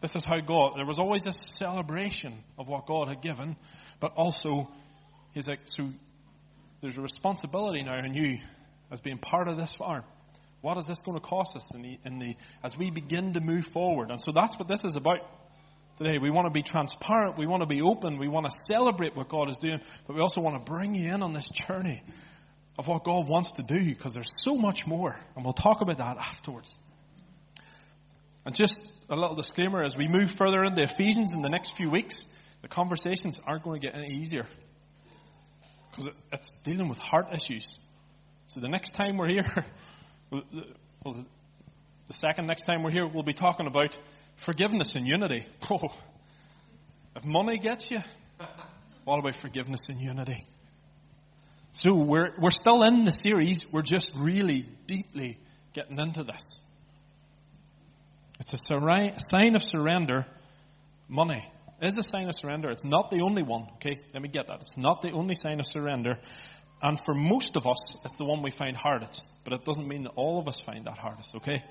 This 0.00 0.14
is 0.14 0.24
how 0.24 0.40
God, 0.40 0.74
there 0.76 0.86
was 0.86 0.98
always 0.98 1.22
this 1.22 1.38
celebration 1.46 2.38
of 2.56 2.68
what 2.68 2.86
God 2.86 3.08
had 3.08 3.20
given, 3.20 3.56
but 4.00 4.12
also, 4.16 4.68
he's 5.32 5.48
like, 5.48 5.60
so 5.64 5.90
there's 6.80 6.96
a 6.96 7.02
responsibility 7.02 7.82
now 7.82 7.98
in 7.98 8.14
you 8.14 8.38
as 8.92 9.00
being 9.00 9.18
part 9.18 9.48
of 9.48 9.56
this 9.56 9.72
farm. 9.72 10.04
What 10.60 10.78
is 10.78 10.86
this 10.86 10.98
going 11.04 11.18
to 11.18 11.24
cost 11.24 11.56
us 11.56 11.68
in 11.74 11.82
the, 11.82 11.98
in 12.04 12.18
the, 12.18 12.36
as 12.62 12.76
we 12.76 12.90
begin 12.90 13.34
to 13.34 13.40
move 13.40 13.66
forward? 13.66 14.10
And 14.10 14.20
so 14.20 14.32
that's 14.32 14.56
what 14.58 14.68
this 14.68 14.84
is 14.84 14.96
about 14.96 15.18
today. 15.98 16.18
We 16.18 16.30
want 16.30 16.46
to 16.46 16.52
be 16.52 16.62
transparent. 16.62 17.38
We 17.38 17.46
want 17.46 17.62
to 17.62 17.66
be 17.66 17.82
open. 17.82 18.18
We 18.18 18.28
want 18.28 18.46
to 18.46 18.52
celebrate 18.52 19.16
what 19.16 19.28
God 19.28 19.50
is 19.50 19.56
doing, 19.56 19.80
but 20.06 20.14
we 20.14 20.22
also 20.22 20.40
want 20.40 20.64
to 20.64 20.70
bring 20.70 20.94
you 20.94 21.12
in 21.12 21.22
on 21.22 21.32
this 21.32 21.48
journey 21.66 22.02
of 22.78 22.86
what 22.86 23.04
God 23.04 23.28
wants 23.28 23.52
to 23.52 23.62
do 23.62 23.84
because 23.84 24.14
there's 24.14 24.30
so 24.38 24.56
much 24.56 24.86
more. 24.86 25.16
And 25.34 25.44
we'll 25.44 25.54
talk 25.54 25.80
about 25.80 25.98
that 25.98 26.16
afterwards. 26.16 26.76
And 28.48 28.56
just 28.56 28.80
a 29.10 29.14
little 29.14 29.36
disclaimer 29.36 29.84
as 29.84 29.94
we 29.94 30.08
move 30.08 30.30
further 30.38 30.64
into 30.64 30.82
Ephesians 30.82 31.32
in 31.34 31.42
the 31.42 31.50
next 31.50 31.76
few 31.76 31.90
weeks, 31.90 32.24
the 32.62 32.68
conversations 32.68 33.38
aren't 33.46 33.62
going 33.62 33.78
to 33.78 33.86
get 33.86 33.94
any 33.94 34.14
easier 34.14 34.46
because 35.90 36.08
it's 36.32 36.54
dealing 36.64 36.88
with 36.88 36.96
heart 36.96 37.26
issues. 37.34 37.78
So 38.46 38.60
the 38.60 38.68
next 38.68 38.92
time 38.92 39.18
we're 39.18 39.28
here, 39.28 39.66
well, 40.30 41.26
the 42.06 42.14
second 42.14 42.46
next 42.46 42.64
time 42.64 42.82
we're 42.82 42.90
here, 42.90 43.06
we'll 43.06 43.22
be 43.22 43.34
talking 43.34 43.66
about 43.66 43.98
forgiveness 44.46 44.94
and 44.94 45.06
unity. 45.06 45.46
Oh, 45.70 45.92
if 47.16 47.26
money 47.26 47.58
gets 47.58 47.90
you, 47.90 47.98
what 49.04 49.18
about 49.18 49.36
forgiveness 49.42 49.82
and 49.88 50.00
unity? 50.00 50.46
So 51.72 51.94
we're, 51.94 52.32
we're 52.40 52.50
still 52.50 52.82
in 52.82 53.04
the 53.04 53.12
series, 53.12 53.66
we're 53.70 53.82
just 53.82 54.10
really 54.16 54.66
deeply 54.86 55.38
getting 55.74 55.98
into 55.98 56.24
this. 56.24 56.58
It's 58.40 58.52
a 58.52 58.58
sign 59.18 59.56
of 59.56 59.62
surrender. 59.62 60.26
Money 61.08 61.44
is 61.80 61.96
a 61.98 62.02
sign 62.02 62.28
of 62.28 62.34
surrender. 62.34 62.70
It's 62.70 62.84
not 62.84 63.10
the 63.10 63.20
only 63.22 63.42
one, 63.42 63.68
okay? 63.74 64.00
Let 64.12 64.22
me 64.22 64.28
get 64.28 64.48
that. 64.48 64.60
It's 64.60 64.76
not 64.76 65.02
the 65.02 65.10
only 65.10 65.34
sign 65.34 65.60
of 65.60 65.66
surrender. 65.66 66.18
And 66.80 67.00
for 67.04 67.14
most 67.14 67.56
of 67.56 67.66
us, 67.66 67.96
it's 68.04 68.16
the 68.16 68.24
one 68.24 68.42
we 68.42 68.50
find 68.50 68.76
hardest. 68.76 69.30
But 69.44 69.52
it 69.52 69.64
doesn't 69.64 69.86
mean 69.86 70.04
that 70.04 70.12
all 70.14 70.38
of 70.38 70.46
us 70.46 70.60
find 70.60 70.86
that 70.86 70.98
hardest, 70.98 71.34
okay? 71.36 71.64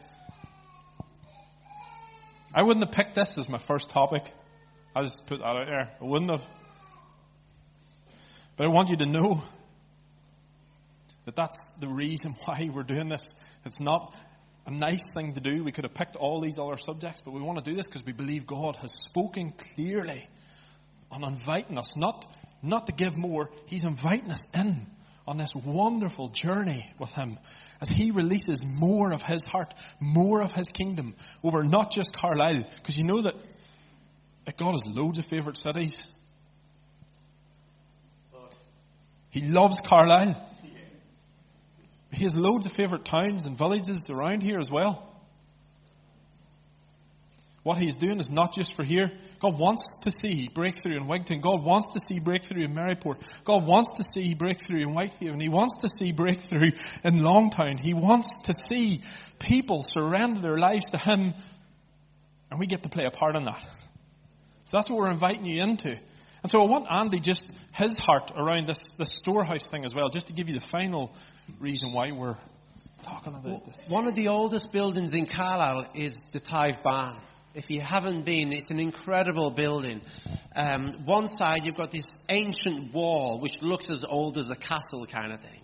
I 2.54 2.64
wouldn't 2.64 2.86
have 2.86 2.94
picked 2.94 3.16
this 3.16 3.38
as 3.38 3.48
my 3.48 3.60
first 3.68 3.90
topic. 3.90 4.32
I 4.96 5.04
just 5.04 5.20
put 5.28 5.40
that 5.40 5.46
out 5.46 5.66
there. 5.66 5.92
I 6.02 6.04
wouldn't 6.04 6.32
have. 6.32 6.42
But 8.58 8.68
I 8.68 8.70
want 8.70 8.90
you 8.90 8.98
to 8.98 9.06
know 9.06 9.44
that 11.26 11.36
that's 11.36 11.74
the 11.80 11.88
reason 11.88 12.36
why 12.46 12.70
we're 12.74 12.84
doing 12.84 13.10
this. 13.10 13.36
It's 13.66 13.80
not 13.80 14.14
a 14.68 14.72
nice 14.72 15.10
thing 15.14 15.34
to 15.34 15.40
do. 15.40 15.64
We 15.64 15.72
could 15.72 15.86
have 15.86 15.94
picked 15.94 16.18
all 16.18 16.42
these 16.42 16.60
other 16.60 16.78
subjects, 16.78 17.22
but 17.22 17.34
we 17.34 17.42
want 17.42 17.58
to 17.58 17.64
do 17.64 17.76
this 17.76 17.88
because 17.88 18.06
we 18.06 18.12
believe 18.12 18.46
God 18.46 18.76
has 18.76 18.92
spoken 18.94 19.54
clearly 19.76 20.28
on 21.10 21.24
inviting 21.24 21.78
us, 21.78 21.96
not, 21.96 22.26
not 22.62 22.88
to 22.88 22.92
give 22.92 23.16
more, 23.16 23.50
He's 23.66 23.86
inviting 23.86 24.30
us 24.30 24.46
in 24.54 24.86
on 25.26 25.38
this 25.38 25.56
wonderful 25.56 26.30
journey 26.30 26.94
with 27.00 27.14
Him 27.14 27.40
as 27.80 27.88
He 27.88 28.12
releases 28.12 28.66
more 28.66 29.14
of 29.14 29.22
His 29.22 29.46
heart, 29.46 29.74
more 30.02 30.42
of 30.42 30.52
His 30.52 30.68
kingdom 30.68 31.16
over 31.44 31.64
not 31.64 31.94
just 31.94 32.14
Carlisle, 32.14 32.66
because 32.76 32.98
you 32.98 33.06
know 33.06 33.22
that, 33.22 33.36
that 34.46 34.58
God 34.58 34.74
has 34.74 34.94
loads 34.94 35.18
of 35.18 35.26
favourite 35.26 35.58
cities. 35.58 36.04
He 39.30 39.44
loves 39.44 39.80
Carlisle. 39.80 40.47
He 42.12 42.24
has 42.24 42.38
loads 42.38 42.66
of 42.66 42.72
favourite 42.72 43.06
towns 43.06 43.46
and 43.46 43.58
villages 43.58 44.08
around 44.10 44.42
here 44.42 44.60
as 44.60 44.72
well. 44.72 45.04
What 47.68 47.78
he's 47.78 47.96
doing 47.96 48.22
is 48.22 48.32
not 48.32 48.54
just 48.54 48.78
for 48.78 48.86
here. 48.86 49.12
God 49.42 49.60
wants 49.60 49.98
to 50.04 50.10
see 50.10 50.48
breakthrough 50.48 50.96
in 50.96 51.06
Wigton. 51.06 51.42
God 51.42 51.66
wants 51.66 51.90
to 51.96 52.00
see 52.00 52.18
breakthrough 52.18 52.64
in 52.64 52.74
Maryport. 52.74 53.18
God 53.44 53.68
wants 53.68 53.96
to 53.98 54.06
see 54.06 54.34
breakthrough 54.36 54.84
in 54.84 54.94
Whitehaven. 54.94 55.42
He 55.42 55.50
wants 55.50 55.76
to 55.82 55.90
see 55.90 56.14
breakthrough 56.14 56.72
in 57.04 57.16
Longtown. 57.16 57.78
He 57.78 57.94
wants 57.94 58.40
to 58.44 58.54
see 58.54 59.04
people 59.38 59.84
surrender 59.90 60.40
their 60.40 60.58
lives 60.58 60.92
to 60.92 60.98
Him, 60.98 61.34
and 62.50 62.58
we 62.58 62.68
get 62.68 62.84
to 62.84 62.90
play 62.90 63.04
a 63.06 63.12
part 63.12 63.36
in 63.36 63.44
that. 63.44 63.60
So 64.64 64.78
that's 64.78 64.90
what 64.90 65.00
we're 65.00 65.12
inviting 65.12 65.46
you 65.46 65.62
into. 65.62 66.00
And 66.48 66.52
so 66.54 66.62
I 66.62 66.66
want 66.66 66.88
Andy 66.90 67.20
just 67.20 67.46
his 67.74 67.98
heart 67.98 68.32
around 68.34 68.70
this, 68.70 68.94
this 68.98 69.12
storehouse 69.12 69.68
thing 69.68 69.84
as 69.84 69.94
well, 69.94 70.08
just 70.08 70.28
to 70.28 70.34
give 70.34 70.48
you 70.48 70.58
the 70.58 70.66
final 70.66 71.14
reason 71.60 71.92
why 71.92 72.14
we're 72.14 72.38
talking 73.04 73.36
about 73.36 73.66
this. 73.66 73.76
One 73.90 74.08
of 74.08 74.16
the 74.16 74.30
oldest 74.30 74.72
buildings 74.72 75.14
in 75.14 75.26
Carlisle 75.26 75.88
is 75.94 76.18
the 76.32 76.40
Tithe 76.40 76.82
Barn. 76.82 77.20
If 77.54 77.70
you 77.70 77.82
haven't 77.82 78.24
been, 78.24 78.54
it's 78.54 78.72
an 78.72 78.80
incredible 78.80 79.52
building. 79.52 80.00
Um, 80.56 80.88
one 81.04 81.28
side, 81.28 81.66
you've 81.66 81.76
got 81.76 81.92
this 81.92 82.08
ancient 82.30 82.94
wall, 82.94 83.42
which 83.42 83.62
looks 83.62 83.90
as 83.90 84.06
old 84.06 84.38
as 84.38 84.50
a 84.50 84.56
castle 84.56 85.06
kind 85.06 85.34
of 85.34 85.42
thing. 85.42 85.60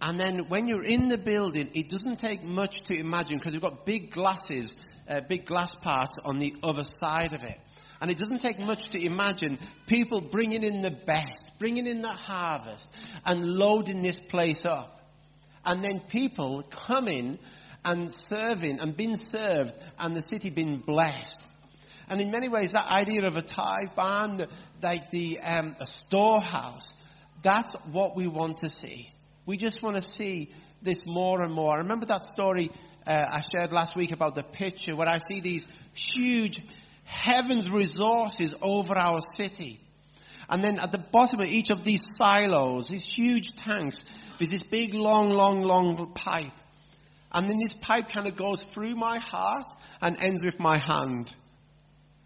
And 0.00 0.18
then 0.18 0.48
when 0.48 0.66
you're 0.66 0.82
in 0.82 1.08
the 1.08 1.18
building, 1.18 1.72
it 1.74 1.90
doesn't 1.90 2.20
take 2.20 2.42
much 2.42 2.84
to 2.84 2.98
imagine 2.98 3.36
because 3.36 3.52
you've 3.52 3.62
got 3.62 3.84
big 3.84 4.12
glasses, 4.12 4.78
uh, 5.10 5.20
big 5.28 5.44
glass 5.44 5.74
parts 5.74 6.14
on 6.24 6.38
the 6.38 6.54
other 6.62 6.84
side 6.84 7.34
of 7.34 7.42
it. 7.44 7.58
And 8.00 8.10
it 8.10 8.18
doesn't 8.18 8.40
take 8.40 8.58
much 8.58 8.90
to 8.90 9.04
imagine 9.04 9.58
people 9.86 10.20
bringing 10.20 10.62
in 10.62 10.82
the 10.82 10.90
best, 10.90 11.52
bringing 11.58 11.86
in 11.86 12.02
the 12.02 12.08
harvest, 12.08 12.88
and 13.24 13.54
loading 13.54 14.02
this 14.02 14.20
place 14.20 14.64
up. 14.64 15.00
And 15.64 15.82
then 15.82 16.00
people 16.08 16.62
coming 16.70 17.38
and 17.84 18.12
serving 18.12 18.80
and 18.80 18.96
being 18.96 19.16
served 19.16 19.72
and 19.98 20.14
the 20.14 20.22
city 20.22 20.50
being 20.50 20.78
blessed. 20.78 21.40
And 22.08 22.20
in 22.20 22.30
many 22.30 22.48
ways, 22.48 22.72
that 22.72 22.86
idea 22.86 23.26
of 23.26 23.36
a 23.36 23.42
tithe 23.42 23.94
barn, 23.96 24.46
like 24.82 25.10
the 25.10 25.40
um, 25.40 25.76
a 25.80 25.86
storehouse, 25.86 26.84
that's 27.42 27.74
what 27.90 28.14
we 28.14 28.28
want 28.28 28.58
to 28.58 28.68
see. 28.68 29.10
We 29.44 29.56
just 29.56 29.82
want 29.82 29.96
to 29.96 30.02
see 30.02 30.52
this 30.82 31.00
more 31.06 31.42
and 31.42 31.52
more. 31.52 31.74
I 31.74 31.78
remember 31.78 32.06
that 32.06 32.30
story 32.30 32.70
uh, 33.06 33.10
I 33.10 33.40
shared 33.40 33.72
last 33.72 33.96
week 33.96 34.12
about 34.12 34.34
the 34.34 34.42
picture 34.42 34.96
where 34.96 35.08
I 35.08 35.18
see 35.18 35.40
these 35.40 35.64
huge 35.94 36.60
heaven's 37.06 37.70
resources 37.70 38.54
over 38.60 38.96
our 38.96 39.20
city. 39.34 39.80
And 40.48 40.62
then 40.62 40.78
at 40.78 40.92
the 40.92 40.98
bottom 40.98 41.40
of 41.40 41.48
each 41.48 41.70
of 41.70 41.84
these 41.84 42.02
silos, 42.12 42.88
these 42.88 43.04
huge 43.04 43.56
tanks, 43.56 44.04
there's 44.38 44.50
this 44.50 44.62
big, 44.62 44.94
long, 44.94 45.30
long, 45.30 45.62
long 45.62 46.12
pipe. 46.14 46.52
And 47.32 47.48
then 47.48 47.58
this 47.58 47.74
pipe 47.74 48.08
kind 48.08 48.26
of 48.26 48.36
goes 48.36 48.62
through 48.62 48.94
my 48.94 49.18
heart 49.18 49.66
and 50.00 50.22
ends 50.22 50.44
with 50.44 50.60
my 50.60 50.78
hand. 50.78 51.34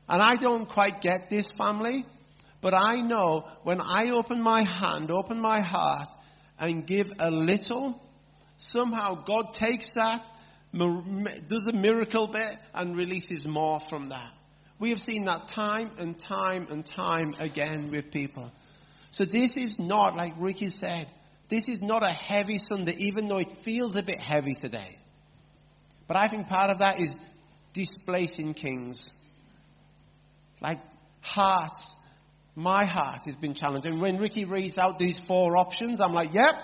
And 0.09 0.21
I 0.23 0.37
don't 0.37 0.69
quite 0.69 1.01
get 1.01 1.31
this 1.31 1.51
family, 1.53 2.05
but 2.61 2.75
I 2.75 3.01
know 3.01 3.45
when 3.63 3.81
I 3.81 4.11
open 4.11 4.43
my 4.43 4.65
hand, 4.65 5.11
open 5.11 5.41
my 5.41 5.61
heart, 5.61 6.09
and 6.59 6.87
give 6.87 7.11
a 7.19 7.31
little, 7.31 8.01
somehow 8.57 9.25
God 9.25 9.55
takes 9.55 9.95
that, 9.95 10.23
does 10.73 11.67
a 11.69 11.73
miracle 11.73 12.27
bit, 12.27 12.53
and 12.75 12.97
releases 12.97 13.47
more 13.47 13.81
from 13.81 14.11
that. 14.11 14.33
We 14.81 14.89
have 14.89 14.99
seen 14.99 15.27
that 15.27 15.47
time 15.47 15.93
and 15.99 16.19
time 16.19 16.67
and 16.71 16.85
time 16.85 17.35
again 17.39 17.91
with 17.91 18.11
people. 18.11 18.51
So 19.11 19.25
this 19.27 19.57
is 19.57 19.79
not, 19.79 20.17
like 20.17 20.33
Ricky 20.39 20.71
said, 20.71 21.07
this 21.51 21.69
is 21.69 21.83
not 21.83 22.03
a 22.03 22.11
heavy 22.11 22.59
Sunday, 22.59 22.95
even 22.97 23.29
though 23.29 23.39
it 23.39 23.53
feels 23.63 23.97
a 23.97 24.03
bit 24.03 24.21
heavy 24.21 24.55
today. 24.55 24.97
But 26.07 26.17
I 26.17 26.29
think 26.29 26.49
part 26.49 26.71
of 26.71 26.79
that 26.79 27.01
is 27.01 27.11
displacing 27.75 28.55
kings. 28.55 29.13
Like 30.63 30.79
hearts. 31.21 31.95
My 32.57 32.85
heart 32.85 33.23
has 33.27 33.37
been 33.37 33.55
challenged. 33.55 33.87
And 33.87 34.01
when 34.01 34.17
Ricky 34.17 34.45
reads 34.45 34.79
out 34.79 34.99
these 34.99 35.19
four 35.19 35.57
options, 35.57 36.01
I'm 36.01 36.13
like, 36.13 36.33
yep, 36.33 36.55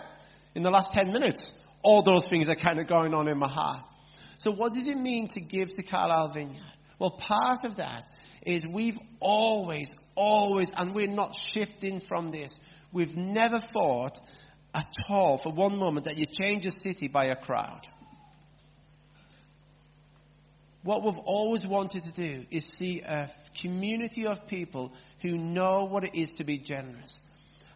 in 0.55 0.63
the 0.63 0.71
last 0.71 0.91
10 0.91 1.13
minutes, 1.13 1.53
all 1.83 2.03
those 2.03 2.25
things 2.29 2.49
are 2.49 2.57
kind 2.57 2.81
of 2.81 2.87
going 2.87 3.13
on 3.15 3.29
in 3.29 3.39
my 3.39 3.49
heart. 3.49 3.85
So 4.39 4.53
what 4.53 4.73
does 4.73 4.87
it 4.87 4.97
mean 4.97 5.29
to 5.29 5.41
give 5.41 5.71
to 5.73 5.83
Carlisle 5.83 6.33
Vineyard? 6.33 6.76
Well, 6.99 7.11
part 7.11 7.65
of 7.65 7.77
that 7.77 8.05
is 8.43 8.63
we've 8.71 8.99
always, 9.21 9.93
always, 10.15 10.71
and 10.77 10.95
we're 10.95 11.07
not 11.07 11.37
shifting 11.37 12.01
from 12.01 12.31
this, 12.31 12.59
we've 12.93 13.17
never 13.17 13.59
thought 13.59 14.19
at 14.75 14.95
all 15.09 15.39
for 15.39 15.53
one 15.53 15.79
moment 15.79 16.07
that 16.07 16.17
you 16.17 16.25
change 16.41 16.67
a 16.67 16.71
city 16.71 17.09
by 17.09 17.27
a 17.27 17.37
crowd. 17.37 17.87
What 20.83 21.03
we've 21.03 21.19
always 21.19 21.67
wanted 21.67 22.05
to 22.05 22.13
do 22.13 22.45
is 22.51 22.65
see 22.65 23.01
a 23.01 23.29
community 23.61 24.27
of 24.27 24.47
people 24.47 24.93
who 25.21 25.37
know 25.37 25.85
what 25.85 26.05
it 26.05 26.15
is 26.15 26.35
to 26.35 26.45
be 26.45 26.59
generous. 26.59 27.19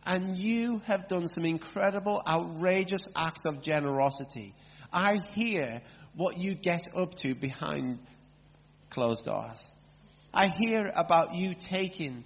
And 0.06 0.40
you 0.40 0.80
have 0.86 1.08
done 1.08 1.26
some 1.26 1.44
incredible, 1.44 2.22
outrageous 2.26 3.08
acts 3.16 3.40
of 3.44 3.62
generosity. 3.62 4.54
I 4.92 5.18
hear 5.32 5.82
what 6.14 6.38
you 6.38 6.54
get 6.54 6.82
up 6.96 7.14
to 7.16 7.34
behind 7.34 7.98
closed 8.90 9.24
doors. 9.24 9.72
I 10.32 10.48
hear 10.48 10.92
about 10.94 11.34
you 11.34 11.54
taking 11.54 12.24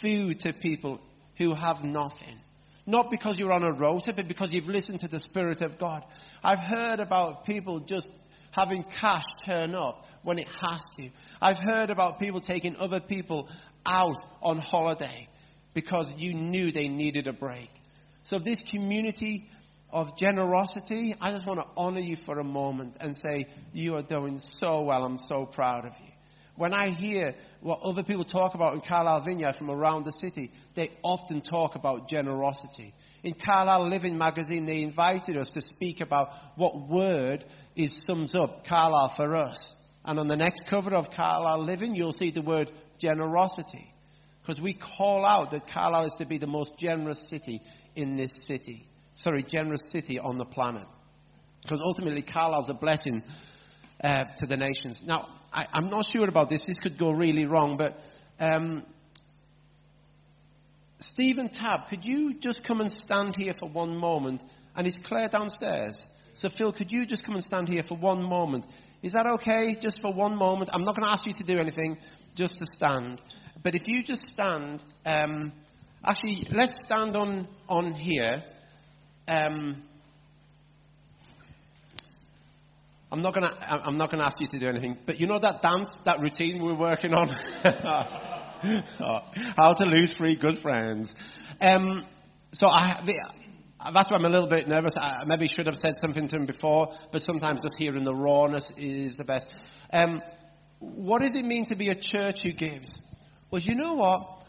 food 0.00 0.40
to 0.40 0.52
people 0.52 1.00
who 1.36 1.54
have 1.54 1.84
nothing. 1.84 2.36
Not 2.86 3.10
because 3.10 3.38
you're 3.38 3.52
on 3.52 3.62
a 3.62 3.72
rota, 3.72 4.12
but 4.14 4.28
because 4.28 4.52
you've 4.52 4.68
listened 4.68 5.00
to 5.00 5.08
the 5.08 5.18
Spirit 5.18 5.60
of 5.60 5.78
God. 5.78 6.04
I've 6.42 6.58
heard 6.58 7.00
about 7.00 7.44
people 7.44 7.80
just 7.80 8.10
having 8.50 8.82
cash 8.82 9.24
turn 9.44 9.74
up 9.74 10.06
when 10.22 10.38
it 10.38 10.48
has 10.62 10.82
to. 10.98 11.10
I've 11.40 11.58
heard 11.58 11.90
about 11.90 12.18
people 12.18 12.40
taking 12.40 12.76
other 12.76 13.00
people 13.00 13.48
out 13.84 14.22
on 14.42 14.58
holiday 14.58 15.28
because 15.74 16.14
you 16.16 16.34
knew 16.34 16.72
they 16.72 16.88
needed 16.88 17.28
a 17.28 17.32
break. 17.32 17.70
So 18.22 18.38
this 18.38 18.60
community 18.62 19.48
of 19.90 20.16
generosity, 20.16 21.14
I 21.20 21.30
just 21.30 21.46
want 21.46 21.60
to 21.60 21.66
honor 21.76 22.00
you 22.00 22.16
for 22.16 22.38
a 22.38 22.44
moment 22.44 22.96
and 23.00 23.16
say, 23.16 23.46
you 23.72 23.96
are 23.96 24.02
doing 24.02 24.38
so 24.38 24.82
well. 24.82 25.04
I'm 25.04 25.18
so 25.18 25.46
proud 25.46 25.86
of 25.86 25.92
you. 26.00 26.12
When 26.56 26.74
I 26.74 26.90
hear 26.90 27.34
what 27.60 27.80
other 27.82 28.02
people 28.02 28.24
talk 28.24 28.54
about 28.54 28.74
in 28.74 28.80
Carlisle 28.80 29.20
Vineyard 29.22 29.56
from 29.56 29.70
around 29.70 30.04
the 30.04 30.10
city, 30.10 30.50
they 30.74 30.90
often 31.02 31.40
talk 31.40 31.76
about 31.76 32.08
generosity. 32.08 32.94
In 33.22 33.34
Carlisle 33.34 33.88
Living 33.88 34.18
magazine, 34.18 34.66
they 34.66 34.82
invited 34.82 35.36
us 35.36 35.50
to 35.50 35.60
speak 35.60 36.00
about 36.00 36.30
what 36.56 36.88
word 36.88 37.44
is 37.76 38.00
sums 38.04 38.34
up 38.34 38.66
Carlisle 38.66 39.10
for 39.10 39.36
us. 39.36 39.56
And 40.04 40.18
on 40.18 40.26
the 40.26 40.36
next 40.36 40.66
cover 40.66 40.94
of 40.94 41.10
Carlisle 41.10 41.64
Living, 41.64 41.94
you'll 41.94 42.12
see 42.12 42.32
the 42.32 42.42
word 42.42 42.72
generosity. 42.98 43.92
Because 44.42 44.60
we 44.60 44.72
call 44.72 45.24
out 45.24 45.52
that 45.52 45.68
Carlisle 45.68 46.06
is 46.06 46.18
to 46.18 46.26
be 46.26 46.38
the 46.38 46.46
most 46.46 46.76
generous 46.76 47.28
city 47.28 47.62
in 47.94 48.16
this 48.16 48.32
city. 48.32 48.87
Sorry, 49.18 49.42
generous 49.42 49.82
city 49.88 50.20
on 50.20 50.38
the 50.38 50.44
planet. 50.44 50.86
Because 51.62 51.80
ultimately, 51.84 52.22
Carlisle's 52.22 52.70
a 52.70 52.74
blessing 52.74 53.24
uh, 54.02 54.26
to 54.36 54.46
the 54.46 54.56
nations. 54.56 55.04
Now, 55.04 55.26
I, 55.52 55.66
am 55.74 55.90
not 55.90 56.04
sure 56.04 56.28
about 56.28 56.48
this. 56.48 56.62
This 56.62 56.76
could 56.76 56.96
go 56.96 57.10
really 57.10 57.44
wrong, 57.44 57.76
but 57.76 58.00
um, 58.38 58.84
Stephen 61.00 61.48
Tab, 61.48 61.88
could 61.88 62.04
you 62.04 62.34
just 62.34 62.62
come 62.62 62.80
and 62.80 62.92
stand 62.92 63.34
here 63.34 63.54
for 63.58 63.68
one 63.68 63.96
moment? 63.96 64.44
And 64.76 64.86
is 64.86 65.00
Claire 65.00 65.26
downstairs? 65.26 65.98
So, 66.34 66.48
Phil, 66.48 66.70
could 66.70 66.92
you 66.92 67.04
just 67.04 67.24
come 67.24 67.34
and 67.34 67.42
stand 67.42 67.68
here 67.68 67.82
for 67.82 67.98
one 67.98 68.22
moment? 68.22 68.68
Is 69.02 69.14
that 69.14 69.26
okay? 69.26 69.74
Just 69.74 70.00
for 70.00 70.12
one 70.12 70.36
moment? 70.36 70.70
I'm 70.72 70.84
not 70.84 70.94
going 70.94 71.06
to 71.06 71.12
ask 71.12 71.26
you 71.26 71.32
to 71.32 71.42
do 71.42 71.58
anything, 71.58 71.98
just 72.36 72.58
to 72.58 72.66
stand. 72.72 73.20
But 73.64 73.74
if 73.74 73.88
you 73.88 74.04
just 74.04 74.28
stand, 74.28 74.84
um, 75.04 75.52
actually, 76.04 76.46
let's 76.52 76.80
stand 76.80 77.16
on, 77.16 77.48
on 77.68 77.92
here. 77.94 78.44
Um, 79.28 79.82
I'm 83.12 83.22
not 83.22 83.34
gonna. 83.34 83.56
I'm 83.60 83.96
not 83.96 84.10
gonna 84.10 84.24
ask 84.24 84.36
you 84.40 84.48
to 84.48 84.58
do 84.58 84.68
anything. 84.68 84.98
But 85.06 85.20
you 85.20 85.26
know 85.26 85.38
that 85.38 85.62
dance, 85.62 86.00
that 86.04 86.20
routine 86.20 86.62
we're 86.62 86.74
working 86.74 87.14
on. 87.14 87.28
How 89.56 89.74
to 89.74 89.84
lose 89.84 90.12
three 90.12 90.36
good 90.36 90.58
friends. 90.58 91.14
Um, 91.60 92.04
so 92.52 92.68
I, 92.68 93.02
that's 93.92 94.10
why 94.10 94.16
I'm 94.16 94.24
a 94.24 94.28
little 94.28 94.48
bit 94.48 94.66
nervous. 94.68 94.92
I 94.96 95.24
maybe 95.26 95.46
should 95.46 95.66
have 95.66 95.76
said 95.76 95.94
something 96.00 96.28
to 96.28 96.36
him 96.36 96.46
before, 96.46 96.94
but 97.12 97.22
sometimes 97.22 97.60
just 97.62 97.74
hearing 97.78 98.04
the 98.04 98.14
rawness 98.14 98.72
is 98.76 99.16
the 99.16 99.24
best. 99.24 99.46
Um, 99.92 100.20
what 100.80 101.22
does 101.22 101.34
it 101.34 101.44
mean 101.44 101.66
to 101.66 101.76
be 101.76 101.88
a 101.88 101.94
church 101.94 102.42
who 102.42 102.52
gives? 102.52 102.88
Well, 103.50 103.62
you 103.62 103.74
know 103.74 103.94
what? 103.94 104.44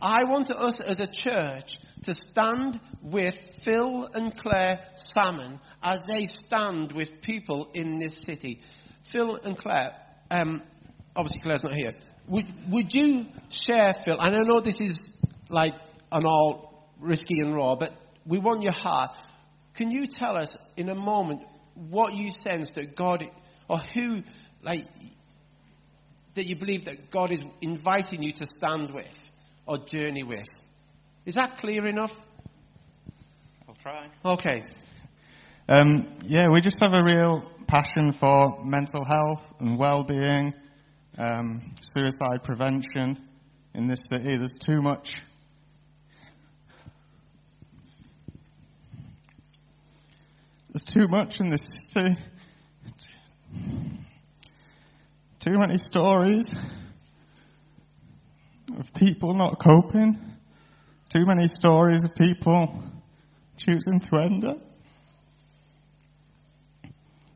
I 0.00 0.24
want 0.24 0.50
us 0.50 0.80
as 0.80 0.98
a 0.98 1.06
church 1.06 1.78
to 2.02 2.14
stand 2.14 2.80
with 3.02 3.36
Phil 3.62 4.08
and 4.14 4.36
Claire 4.36 4.80
Salmon 4.94 5.60
as 5.82 6.02
they 6.08 6.26
stand 6.26 6.92
with 6.92 7.20
people 7.20 7.70
in 7.74 7.98
this 7.98 8.18
city. 8.18 8.60
Phil 9.10 9.38
and 9.42 9.56
Claire, 9.56 9.94
um, 10.30 10.62
obviously 11.14 11.40
Claire's 11.40 11.62
not 11.62 11.74
here. 11.74 11.94
Would, 12.28 12.46
would 12.70 12.94
you 12.94 13.26
share, 13.48 13.92
Phil? 13.92 14.18
And 14.18 14.36
I 14.36 14.42
know 14.44 14.60
this 14.60 14.80
is 14.80 15.16
like 15.48 15.74
an 16.12 16.24
all 16.24 16.88
risky 17.00 17.40
and 17.40 17.54
raw, 17.54 17.76
but 17.76 17.92
we 18.26 18.38
want 18.38 18.62
your 18.62 18.72
heart. 18.72 19.10
Can 19.74 19.90
you 19.90 20.06
tell 20.06 20.36
us 20.36 20.54
in 20.76 20.88
a 20.88 20.94
moment 20.94 21.42
what 21.74 22.16
you 22.16 22.30
sense 22.30 22.72
that 22.72 22.94
God, 22.94 23.24
or 23.68 23.78
who, 23.78 24.22
like, 24.62 24.84
that 26.34 26.46
you 26.46 26.56
believe 26.56 26.84
that 26.84 27.10
God 27.10 27.32
is 27.32 27.40
inviting 27.60 28.22
you 28.22 28.32
to 28.32 28.46
stand 28.46 28.94
with 28.94 29.30
or 29.66 29.78
journey 29.78 30.22
with? 30.22 30.46
Is 31.26 31.34
that 31.34 31.58
clear 31.58 31.86
enough? 31.86 32.14
I'll 33.68 33.74
try. 33.74 34.08
Okay. 34.24 34.64
Um, 35.68 36.08
yeah, 36.24 36.46
we 36.50 36.60
just 36.60 36.80
have 36.80 36.94
a 36.94 37.04
real 37.04 37.48
passion 37.66 38.12
for 38.12 38.64
mental 38.64 39.04
health 39.04 39.52
and 39.60 39.78
well-being, 39.78 40.54
um, 41.18 41.70
suicide 41.82 42.42
prevention 42.42 43.18
in 43.74 43.86
this 43.86 44.08
city. 44.08 44.36
There's 44.36 44.58
too 44.58 44.80
much. 44.80 45.14
There's 50.72 50.84
too 50.84 51.06
much 51.06 51.38
in 51.38 51.50
this 51.50 51.70
city. 51.84 52.16
Too 55.40 55.58
many 55.58 55.78
stories 55.78 56.54
of 58.78 58.92
people 58.94 59.34
not 59.34 59.58
coping. 59.58 60.29
Too 61.12 61.26
many 61.26 61.48
stories 61.48 62.04
of 62.04 62.14
people 62.14 62.82
choosing 63.56 63.98
to 63.98 64.16
end 64.16 64.44
it. 64.44 64.58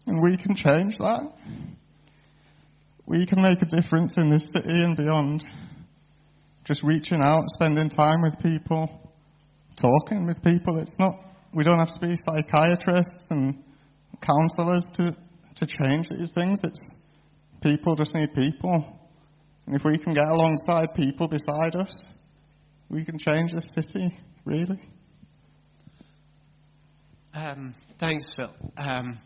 And 0.06 0.22
we 0.22 0.37
can 0.37 0.54
change 0.54 0.98
that. 0.98 1.32
We 3.06 3.26
can 3.26 3.42
make 3.42 3.62
a 3.62 3.66
difference 3.66 4.16
in 4.16 4.30
this 4.30 4.52
city 4.52 4.82
and 4.82 4.96
beyond. 4.96 5.44
Just 6.64 6.84
reaching 6.84 7.20
out, 7.20 7.42
spending 7.48 7.88
time 7.88 8.22
with 8.22 8.38
people, 8.38 9.12
talking 9.76 10.26
with 10.26 10.42
people. 10.42 10.78
It's 10.78 10.98
not, 10.98 11.16
we 11.52 11.64
don't 11.64 11.80
have 11.80 11.90
to 11.92 12.00
be 12.00 12.14
psychiatrists 12.16 13.30
and 13.32 13.62
counselors 14.20 14.92
to, 14.92 15.16
to 15.56 15.66
change 15.66 16.08
these 16.10 16.32
things. 16.32 16.60
It's 16.62 16.80
people 17.60 17.96
just 17.96 18.14
need 18.14 18.34
people. 18.34 19.00
And 19.66 19.74
if 19.74 19.84
we 19.84 19.98
can 19.98 20.14
get 20.14 20.26
alongside 20.26 20.94
people 20.94 21.26
beside 21.26 21.74
us, 21.74 22.06
we 22.94 23.04
can 23.04 23.18
change 23.18 23.50
the 23.50 23.61
city, 23.61 24.16
really. 24.44 24.80
Um, 27.35 27.74
thanks, 27.98 28.24
Phil. 28.37 28.54
Um, 28.76 29.18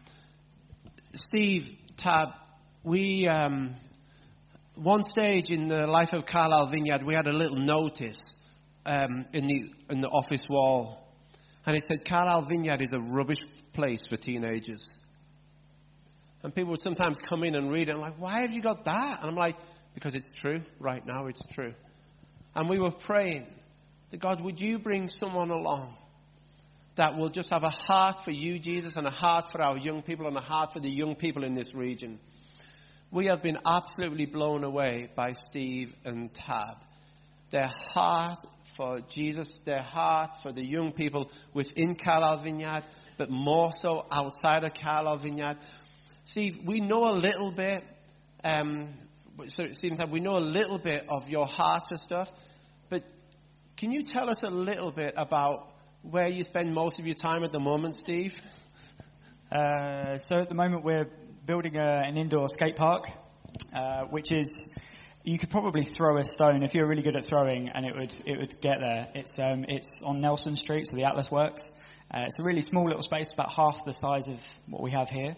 Steve, 1.12 1.66
Tab, 1.98 2.28
we, 2.82 3.28
um, 3.28 3.74
one 4.74 5.04
stage 5.04 5.50
in 5.50 5.68
the 5.68 5.86
life 5.86 6.14
of 6.14 6.24
Carlisle 6.24 6.70
Vineyard, 6.72 7.04
we 7.04 7.14
had 7.14 7.26
a 7.26 7.32
little 7.32 7.58
notice 7.58 8.18
um, 8.86 9.26
in, 9.34 9.46
the, 9.46 9.70
in 9.90 10.00
the 10.00 10.08
office 10.08 10.48
wall. 10.48 11.06
And 11.66 11.76
it 11.76 11.82
said, 11.90 12.06
Carlisle 12.06 12.46
Vineyard 12.48 12.80
is 12.80 12.94
a 12.94 13.00
rubbish 13.00 13.40
place 13.74 14.06
for 14.06 14.16
teenagers. 14.16 14.96
And 16.42 16.54
people 16.54 16.70
would 16.70 16.80
sometimes 16.80 17.18
come 17.28 17.44
in 17.44 17.54
and 17.54 17.70
read 17.70 17.90
it 17.90 17.92
and 17.92 18.00
like, 18.00 18.18
why 18.18 18.40
have 18.40 18.50
you 18.50 18.62
got 18.62 18.86
that? 18.86 19.18
And 19.20 19.28
I'm 19.28 19.36
like, 19.36 19.56
because 19.92 20.14
it's 20.14 20.32
true. 20.40 20.62
Right 20.80 21.04
now, 21.04 21.26
it's 21.26 21.44
true. 21.52 21.74
And 22.54 22.70
we 22.70 22.78
were 22.78 22.92
praying 22.92 23.46
that 24.10 24.20
God, 24.20 24.42
would 24.42 24.60
you 24.60 24.78
bring 24.78 25.08
someone 25.08 25.50
along 25.50 25.94
that 26.98 27.16
will 27.16 27.28
just 27.28 27.50
have 27.50 27.62
a 27.62 27.70
heart 27.70 28.24
for 28.24 28.32
you, 28.32 28.58
Jesus, 28.58 28.96
and 28.96 29.06
a 29.06 29.10
heart 29.10 29.52
for 29.52 29.62
our 29.62 29.78
young 29.78 30.02
people 30.02 30.26
and 30.26 30.36
a 30.36 30.40
heart 30.40 30.72
for 30.72 30.80
the 30.80 30.90
young 30.90 31.14
people 31.14 31.44
in 31.44 31.54
this 31.54 31.72
region. 31.72 32.18
We 33.12 33.26
have 33.26 33.40
been 33.40 33.56
absolutely 33.64 34.26
blown 34.26 34.64
away 34.64 35.08
by 35.14 35.32
Steve 35.32 35.94
and 36.04 36.34
Tab. 36.34 36.76
Their 37.50 37.70
heart 37.94 38.44
for 38.76 39.00
Jesus, 39.08 39.60
their 39.64 39.80
heart 39.80 40.38
for 40.42 40.52
the 40.52 40.64
young 40.64 40.92
people 40.92 41.30
within 41.54 41.94
Carlisle 41.94 42.42
Vineyard, 42.42 42.82
but 43.16 43.30
more 43.30 43.72
so 43.72 44.04
outside 44.10 44.64
of 44.64 44.74
Carlisle 44.74 45.18
Vineyard. 45.18 45.56
Steve, 46.24 46.58
we 46.66 46.80
know 46.80 47.04
a 47.08 47.14
little 47.14 47.52
bit, 47.52 47.84
um, 48.42 48.92
so 49.46 49.62
it 49.62 49.76
seems 49.76 49.98
that 49.98 50.10
we 50.10 50.18
know 50.18 50.36
a 50.36 50.40
little 50.40 50.78
bit 50.78 51.06
of 51.08 51.30
your 51.30 51.46
heart 51.46 51.84
for 51.88 51.96
stuff, 51.96 52.30
can 53.78 53.92
you 53.92 54.02
tell 54.02 54.28
us 54.28 54.42
a 54.42 54.50
little 54.50 54.90
bit 54.90 55.14
about 55.16 55.72
where 56.02 56.28
you 56.28 56.42
spend 56.42 56.74
most 56.74 56.98
of 56.98 57.06
your 57.06 57.14
time 57.14 57.44
at 57.44 57.52
the 57.52 57.60
moment, 57.60 57.94
Steve? 57.94 58.34
Uh, 59.52 60.18
so 60.18 60.38
at 60.38 60.48
the 60.48 60.56
moment 60.56 60.84
we're 60.84 61.08
building 61.46 61.76
a, 61.76 62.02
an 62.04 62.16
indoor 62.16 62.48
skate 62.48 62.74
park, 62.74 63.08
uh, 63.72 64.02
which 64.10 64.32
is 64.32 64.68
you 65.22 65.38
could 65.38 65.50
probably 65.50 65.84
throw 65.84 66.18
a 66.18 66.24
stone 66.24 66.64
if 66.64 66.74
you're 66.74 66.88
really 66.88 67.02
good 67.02 67.14
at 67.14 67.24
throwing, 67.24 67.68
and 67.68 67.86
it 67.86 67.94
would 67.94 68.12
it 68.26 68.36
would 68.38 68.60
get 68.60 68.80
there. 68.80 69.06
It's 69.14 69.38
um, 69.38 69.64
it's 69.68 70.02
on 70.04 70.20
Nelson 70.20 70.56
Street, 70.56 70.88
so 70.90 70.96
the 70.96 71.04
Atlas 71.04 71.30
Works. 71.30 71.70
Uh, 72.12 72.22
it's 72.26 72.40
a 72.40 72.42
really 72.42 72.62
small 72.62 72.84
little 72.84 73.02
space, 73.02 73.32
about 73.32 73.52
half 73.52 73.84
the 73.84 73.94
size 73.94 74.26
of 74.26 74.40
what 74.66 74.82
we 74.82 74.90
have 74.90 75.08
here, 75.08 75.36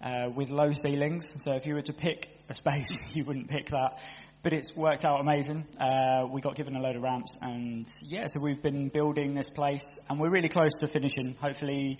uh, 0.00 0.28
with 0.32 0.48
low 0.50 0.72
ceilings. 0.74 1.42
So 1.42 1.54
if 1.54 1.66
you 1.66 1.74
were 1.74 1.82
to 1.82 1.92
pick 1.92 2.28
a 2.48 2.54
space, 2.54 3.00
you 3.16 3.24
wouldn't 3.24 3.48
pick 3.48 3.70
that 3.70 3.98
but 4.42 4.52
it's 4.52 4.74
worked 4.74 5.04
out 5.04 5.20
amazing. 5.20 5.66
Uh, 5.78 6.26
we 6.30 6.40
got 6.40 6.54
given 6.54 6.74
a 6.74 6.80
load 6.80 6.96
of 6.96 7.02
ramps, 7.02 7.36
and 7.42 7.86
yeah, 8.02 8.26
so 8.26 8.40
we've 8.40 8.62
been 8.62 8.88
building 8.88 9.34
this 9.34 9.50
place, 9.50 9.98
and 10.08 10.18
we're 10.18 10.30
really 10.30 10.48
close 10.48 10.72
to 10.80 10.88
finishing. 10.88 11.36
Hopefully, 11.40 11.98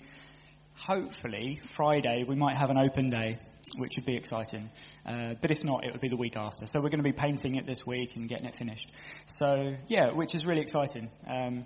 hopefully 0.75 1.59
Friday 1.75 2.25
we 2.27 2.35
might 2.35 2.55
have 2.55 2.69
an 2.69 2.79
open 2.79 3.09
day, 3.09 3.37
which 3.77 3.93
would 3.97 4.05
be 4.05 4.15
exciting. 4.15 4.69
Uh, 5.05 5.35
but 5.39 5.51
if 5.51 5.63
not, 5.63 5.85
it 5.85 5.91
would 5.91 6.01
be 6.01 6.09
the 6.09 6.17
week 6.17 6.35
after. 6.35 6.65
So 6.65 6.79
we're 6.79 6.89
going 6.89 7.03
to 7.03 7.09
be 7.09 7.13
painting 7.13 7.55
it 7.55 7.65
this 7.65 7.85
week 7.85 8.15
and 8.15 8.27
getting 8.27 8.47
it 8.47 8.55
finished. 8.55 8.91
So 9.27 9.75
yeah, 9.87 10.11
which 10.13 10.33
is 10.33 10.45
really 10.45 10.61
exciting. 10.61 11.09
Um, 11.27 11.65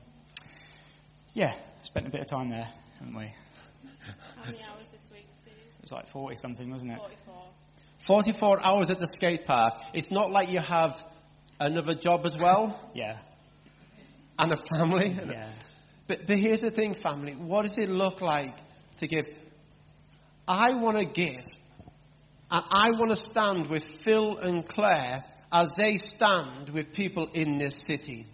yeah, 1.33 1.53
spent 1.83 2.07
a 2.07 2.09
bit 2.09 2.21
of 2.21 2.27
time 2.27 2.49
there, 2.49 2.67
haven't 2.99 3.15
we? 3.15 3.31
How 4.35 4.45
many 4.45 4.61
hours 4.63 4.89
this 4.91 5.09
week, 5.11 5.27
Steve? 5.41 5.53
It 5.53 5.81
was 5.81 5.91
like 5.91 6.07
40 6.09 6.35
something, 6.35 6.69
wasn't 6.69 6.91
it? 6.91 6.97
44. 6.97 7.35
44 8.05 8.65
hours 8.65 8.89
at 8.89 8.99
the 8.99 9.07
skate 9.15 9.45
park. 9.45 9.73
It's 9.93 10.11
not 10.11 10.31
like 10.31 10.49
you 10.49 10.59
have 10.59 11.03
another 11.59 11.95
job 11.95 12.25
as 12.25 12.35
well 12.41 12.79
Yeah, 12.93 13.17
and 14.37 14.51
a 14.51 14.57
family. 14.75 15.17
yeah. 15.29 15.49
But, 16.07 16.27
but 16.27 16.37
here's 16.37 16.59
the 16.59 16.69
thing, 16.71 16.93
family. 16.93 17.33
What 17.33 17.63
does 17.65 17.77
it 17.77 17.89
look 17.89 18.21
like 18.21 18.55
to 18.97 19.07
give? 19.07 19.25
I 20.47 20.73
want 20.73 20.99
to 20.99 21.05
give. 21.05 21.43
And 22.51 22.63
I 22.69 22.91
want 22.91 23.09
to 23.09 23.15
stand 23.15 23.69
with 23.71 23.83
Phil 23.83 24.37
and 24.37 24.67
Claire 24.67 25.23
as 25.51 25.69
they 25.77 25.97
stand 25.97 26.69
with 26.69 26.93
people 26.93 27.27
in 27.33 27.57
this 27.57 27.81
city. 27.87 28.27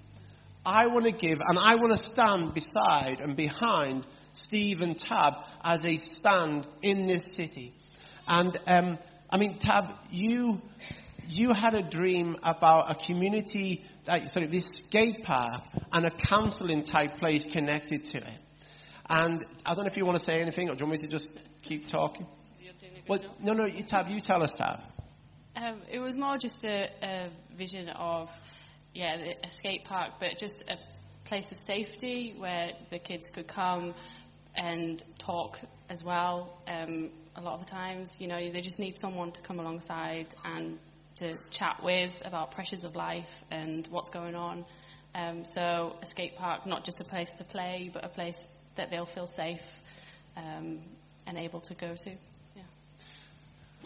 I 0.66 0.88
want 0.88 1.06
to 1.06 1.12
give 1.12 1.40
and 1.40 1.58
I 1.58 1.76
want 1.76 1.94
to 1.94 1.98
stand 1.98 2.54
beside 2.54 3.20
and 3.22 3.36
behind 3.38 4.06
Steve 4.34 4.82
and 4.82 5.00
Tab 5.00 5.34
as 5.64 5.82
they 5.82 5.96
stand 5.98 6.68
in 6.82 7.08
this 7.08 7.32
city. 7.32 7.74
And 8.28 8.58
um, 8.68 9.00
I 9.32 9.38
mean, 9.38 9.60
Tab, 9.60 9.86
you 10.10 10.62
you 11.30 11.54
had 11.54 11.76
a 11.76 11.82
dream 11.82 12.36
about 12.44 12.92
a 12.92 12.96
community, 12.96 13.86
like, 14.06 14.30
sorry, 14.30 14.48
this 14.48 14.66
skate 14.66 15.24
park 15.24 15.64
and 15.94 16.06
a 16.06 16.10
counseling 16.10 16.84
type 16.84 17.18
place 17.18 17.46
connected 17.46 18.04
to 18.06 18.18
it. 18.18 18.40
And 19.10 19.46
I 19.66 19.74
don't 19.74 19.86
know 19.86 19.90
if 19.90 19.98
you 19.98 20.06
want 20.06 20.18
to 20.18 20.24
say 20.24 20.42
anything 20.42 20.70
or 20.70 20.76
do 20.76 20.84
you 20.84 20.90
want 20.90 21.02
me 21.02 21.08
to 21.08 21.12
just 21.12 21.32
keep 21.62 21.88
talking? 21.88 22.28
You're 22.60 22.74
doing 22.74 22.94
a 22.94 22.96
good 22.96 23.08
Well, 23.08 23.36
no, 23.42 23.54
no, 23.54 23.66
you, 23.66 23.84
Tab, 23.84 24.08
you 24.10 24.20
tell 24.20 24.44
us, 24.44 24.54
Tab. 24.54 24.82
Um, 25.56 25.82
it 25.90 26.00
was 26.00 26.18
more 26.18 26.38
just 26.38 26.64
a, 26.66 26.90
a 27.02 27.30
vision 27.56 27.90
of, 27.90 28.30
yeah, 28.94 29.16
a 29.44 29.50
skate 29.50 29.86
park, 29.86 30.14
but 30.20 30.38
just 30.38 30.64
a 30.70 30.76
place 31.26 31.52
of 31.52 31.58
safety 31.58 32.36
where 32.38 32.72
the 32.90 33.00
kids 33.00 33.26
could 33.34 33.48
come 33.48 33.94
and 34.56 35.02
talk 35.18 35.60
as 35.90 36.04
well. 36.04 36.62
Um, 36.68 37.12
a 37.36 37.42
lot 37.42 37.56
of 37.56 37.66
the 37.66 37.72
times, 37.72 38.16
you 38.20 38.28
know, 38.28 38.52
they 38.52 38.62
just 38.62 38.80
need 38.80 38.98
someone 38.98 39.32
to 39.32 39.42
come 39.42 39.60
alongside 39.60 40.28
and 40.44 40.78
to 41.16 41.36
chat 41.50 41.82
with 41.84 42.22
about 42.26 42.52
pressures 42.52 42.84
of 42.84 42.96
life 42.96 43.30
and 43.50 43.88
what's 43.92 44.10
going 44.10 44.36
on. 44.36 44.66
Um, 45.14 45.46
so 45.46 45.96
a 46.02 46.06
skate 46.06 46.36
park, 46.36 46.66
not 46.66 46.86
just 46.86 47.02
a 47.02 47.04
place 47.04 47.34
to 47.34 47.44
play, 47.44 47.90
but 47.94 48.06
a 48.06 48.10
place 48.10 48.44
that 48.76 48.90
they'll 48.90 49.06
feel 49.06 49.28
safe 49.28 49.62
um, 50.38 50.80
and 51.28 51.38
able 51.38 51.62
to 51.62 51.74
go 51.74 51.94
to. 51.96 52.12
Yeah. 52.56 52.64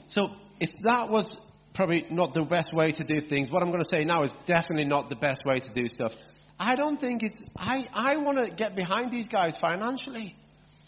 So 0.07 0.31
if 0.59 0.71
that 0.83 1.09
was 1.09 1.39
probably 1.73 2.05
not 2.09 2.33
the 2.33 2.43
best 2.43 2.73
way 2.73 2.91
to 2.91 3.03
do 3.03 3.21
things, 3.21 3.49
what 3.49 3.63
I'm 3.63 3.69
going 3.69 3.83
to 3.83 3.89
say 3.89 4.05
now 4.05 4.21
is 4.21 4.33
definitely 4.45 4.85
not 4.85 5.09
the 5.09 5.15
best 5.15 5.43
way 5.45 5.55
to 5.55 5.69
do 5.71 5.87
stuff. 5.93 6.13
I 6.59 6.75
don't 6.75 6.99
think 6.99 7.23
it's, 7.23 7.37
I, 7.57 7.87
I 7.93 8.17
want 8.17 8.37
to 8.37 8.49
get 8.49 8.75
behind 8.75 9.11
these 9.11 9.27
guys 9.27 9.55
financially. 9.59 10.35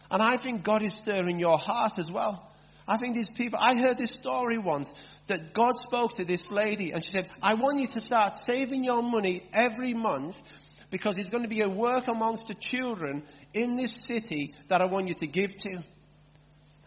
And 0.10 0.22
I 0.22 0.38
think 0.38 0.64
God 0.64 0.84
is 0.84 0.94
stirring 0.94 1.40
your 1.40 1.58
heart 1.58 1.94
as 1.98 2.10
well. 2.10 2.47
I 2.88 2.98
think 2.98 3.16
these 3.16 3.30
people, 3.30 3.60
I 3.62 3.76
heard 3.76 3.98
this 3.98 4.12
story 4.12 4.58
once 4.58 4.94
that 5.28 5.54
God 5.54 5.78
spoke 5.78 6.16
to 6.16 6.26
this 6.26 6.50
lady 6.50 6.92
and 6.92 7.04
she 7.04 7.12
said, 7.12 7.30
I 7.42 7.56
want 7.56 7.80
you 7.80 7.88
to 7.88 8.02
start 8.02 8.38
saving 8.38 8.84
your 8.84 9.04
money 9.04 9.44
every 9.54 9.94
month 9.94 10.38
because 10.90 11.16
there's 11.16 11.30
going 11.30 11.44
to 11.44 11.50
be 11.50 11.62
a 11.62 11.70
work 11.70 12.08
amongst 12.08 12.48
the 12.48 12.54
children 12.54 13.24
in 13.54 13.76
this 13.76 13.92
city 13.92 14.54
that 14.70 14.82
I 14.82 14.86
want 14.86 15.10
you 15.10 15.16
to 15.16 15.28
give 15.28 15.56
to. 15.58 15.84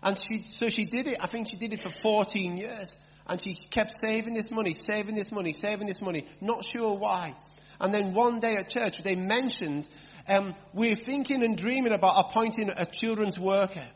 And 0.03 0.19
she, 0.19 0.41
so 0.41 0.71
she 0.71 0.87
did 0.87 1.07
it. 1.07 1.19
I 1.21 1.27
think 1.27 1.49
she 1.51 1.59
did 1.59 1.75
it 1.75 1.83
for 1.83 1.93
14 2.03 2.57
years. 2.57 2.95
And 3.27 3.41
she 3.41 3.55
kept 3.55 3.93
saving 4.01 4.33
this 4.33 4.51
money, 4.51 4.75
saving 4.75 5.15
this 5.15 5.31
money, 5.31 5.53
saving 5.53 5.87
this 5.87 6.01
money. 6.01 6.27
Not 6.41 6.65
sure 6.65 6.97
why. 6.97 7.37
And 7.79 7.93
then 7.93 8.15
one 8.15 8.41
day 8.41 8.57
at 8.57 8.71
church, 8.71 8.97
they 9.05 9.17
mentioned, 9.17 9.87
um, 10.27 10.55
we're 10.73 10.97
thinking 10.97 11.45
and 11.45 11.57
dreaming 11.57 11.93
about 11.93 12.15
appointing 12.17 12.71
a 12.71 12.87
children's 12.87 13.39
worker 13.39 13.87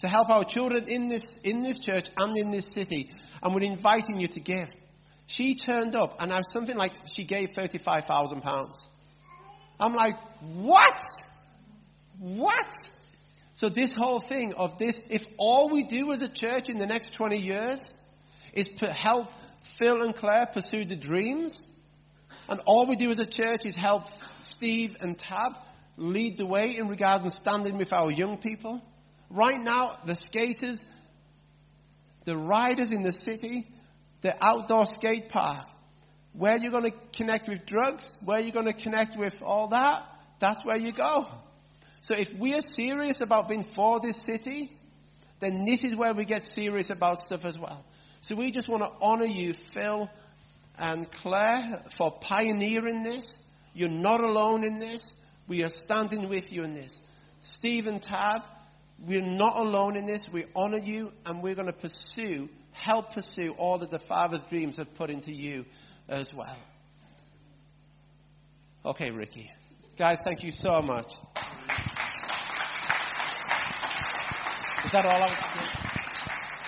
to 0.00 0.08
help 0.08 0.30
our 0.30 0.44
children 0.44 0.88
in 0.88 1.08
this, 1.08 1.38
in 1.42 1.62
this 1.62 1.80
church 1.80 2.08
and 2.16 2.36
in 2.36 2.50
this 2.50 2.66
city. 2.66 3.10
And 3.42 3.54
we're 3.54 3.62
inviting 3.62 4.20
you 4.20 4.28
to 4.28 4.40
give. 4.40 4.70
She 5.26 5.56
turned 5.56 5.94
up 5.94 6.16
and 6.20 6.32
I 6.32 6.38
was 6.38 6.48
something 6.52 6.76
like 6.76 6.92
she 7.14 7.24
gave 7.24 7.50
£35,000. 7.52 8.88
I'm 9.80 9.92
like, 9.92 10.16
what? 10.40 11.02
What? 12.18 12.74
So 13.54 13.68
this 13.68 13.94
whole 13.94 14.20
thing 14.20 14.54
of 14.54 14.78
this, 14.78 14.96
if 15.08 15.26
all 15.36 15.68
we 15.68 15.82
do 15.82 16.12
as 16.12 16.22
a 16.22 16.28
church 16.28 16.68
in 16.68 16.78
the 16.78 16.86
next 16.86 17.14
20 17.14 17.40
years 17.40 17.92
is 18.52 18.68
to 18.68 18.86
help 18.92 19.28
Phil 19.62 20.02
and 20.02 20.14
Claire 20.14 20.46
pursue 20.46 20.84
the 20.84 20.96
dreams, 20.96 21.66
and 22.48 22.60
all 22.66 22.86
we 22.86 22.96
do 22.96 23.10
as 23.10 23.18
a 23.18 23.26
church 23.26 23.66
is 23.66 23.74
help 23.74 24.04
Steve 24.42 24.96
and 25.00 25.18
Tab 25.18 25.54
lead 25.96 26.38
the 26.38 26.46
way 26.46 26.76
in 26.76 26.88
regard 26.88 27.24
to 27.24 27.30
standing 27.30 27.76
with 27.76 27.92
our 27.92 28.10
young 28.10 28.38
people. 28.38 28.80
Right 29.30 29.60
now, 29.60 29.98
the 30.06 30.14
skaters, 30.14 30.82
the 32.24 32.36
riders 32.36 32.90
in 32.92 33.02
the 33.02 33.12
city, 33.12 33.66
the 34.20 34.34
outdoor 34.44 34.86
skate 34.86 35.28
park, 35.28 35.66
where 36.32 36.56
you're 36.56 36.70
going 36.70 36.90
to 36.90 36.96
connect 37.12 37.48
with 37.48 37.66
drugs, 37.66 38.16
where 38.24 38.40
you're 38.40 38.52
going 38.52 38.66
to 38.66 38.72
connect 38.72 39.16
with 39.16 39.34
all 39.42 39.68
that, 39.68 40.04
that's 40.38 40.64
where 40.64 40.76
you 40.76 40.92
go. 40.92 41.26
So 42.02 42.18
if 42.18 42.32
we 42.34 42.54
are 42.54 42.60
serious 42.60 43.20
about 43.20 43.48
being 43.48 43.64
for 43.64 44.00
this 44.00 44.16
city, 44.16 44.70
then 45.40 45.64
this 45.64 45.84
is 45.84 45.94
where 45.94 46.14
we 46.14 46.24
get 46.24 46.44
serious 46.44 46.90
about 46.90 47.24
stuff 47.24 47.44
as 47.44 47.58
well. 47.58 47.84
So 48.20 48.34
we 48.34 48.50
just 48.50 48.68
want 48.68 48.82
to 48.82 48.90
honor 49.00 49.26
you, 49.26 49.52
Phil 49.52 50.08
and 50.76 51.10
Claire, 51.10 51.84
for 51.94 52.12
pioneering 52.12 53.02
this. 53.02 53.40
You're 53.74 53.88
not 53.88 54.22
alone 54.22 54.64
in 54.64 54.78
this. 54.78 55.12
We 55.46 55.62
are 55.64 55.68
standing 55.68 56.28
with 56.28 56.52
you 56.52 56.64
in 56.64 56.74
this. 56.74 57.00
Steve 57.40 57.86
and 57.86 58.02
Tab, 58.02 58.42
we're 59.00 59.22
not 59.22 59.56
alone 59.56 59.96
in 59.96 60.06
this. 60.06 60.28
We 60.28 60.46
honor 60.54 60.78
you 60.78 61.12
and 61.24 61.42
we're 61.42 61.54
going 61.54 61.66
to 61.66 61.72
pursue, 61.72 62.48
help 62.72 63.14
pursue 63.14 63.52
all 63.52 63.78
that 63.78 63.90
the 63.90 63.98
Father's 63.98 64.42
dreams 64.50 64.76
have 64.78 64.94
put 64.94 65.10
into 65.10 65.32
you 65.32 65.64
as 66.08 66.32
well. 66.34 66.56
Okay, 68.84 69.10
Ricky. 69.10 69.50
Guys, 69.96 70.18
thank 70.24 70.42
you 70.42 70.52
so 70.52 70.80
much. 70.82 71.12
Is 74.84 74.92
that 74.92 75.04
all 75.04 75.22
I 75.22 75.28
was 75.28 75.48
doing? 75.54 75.88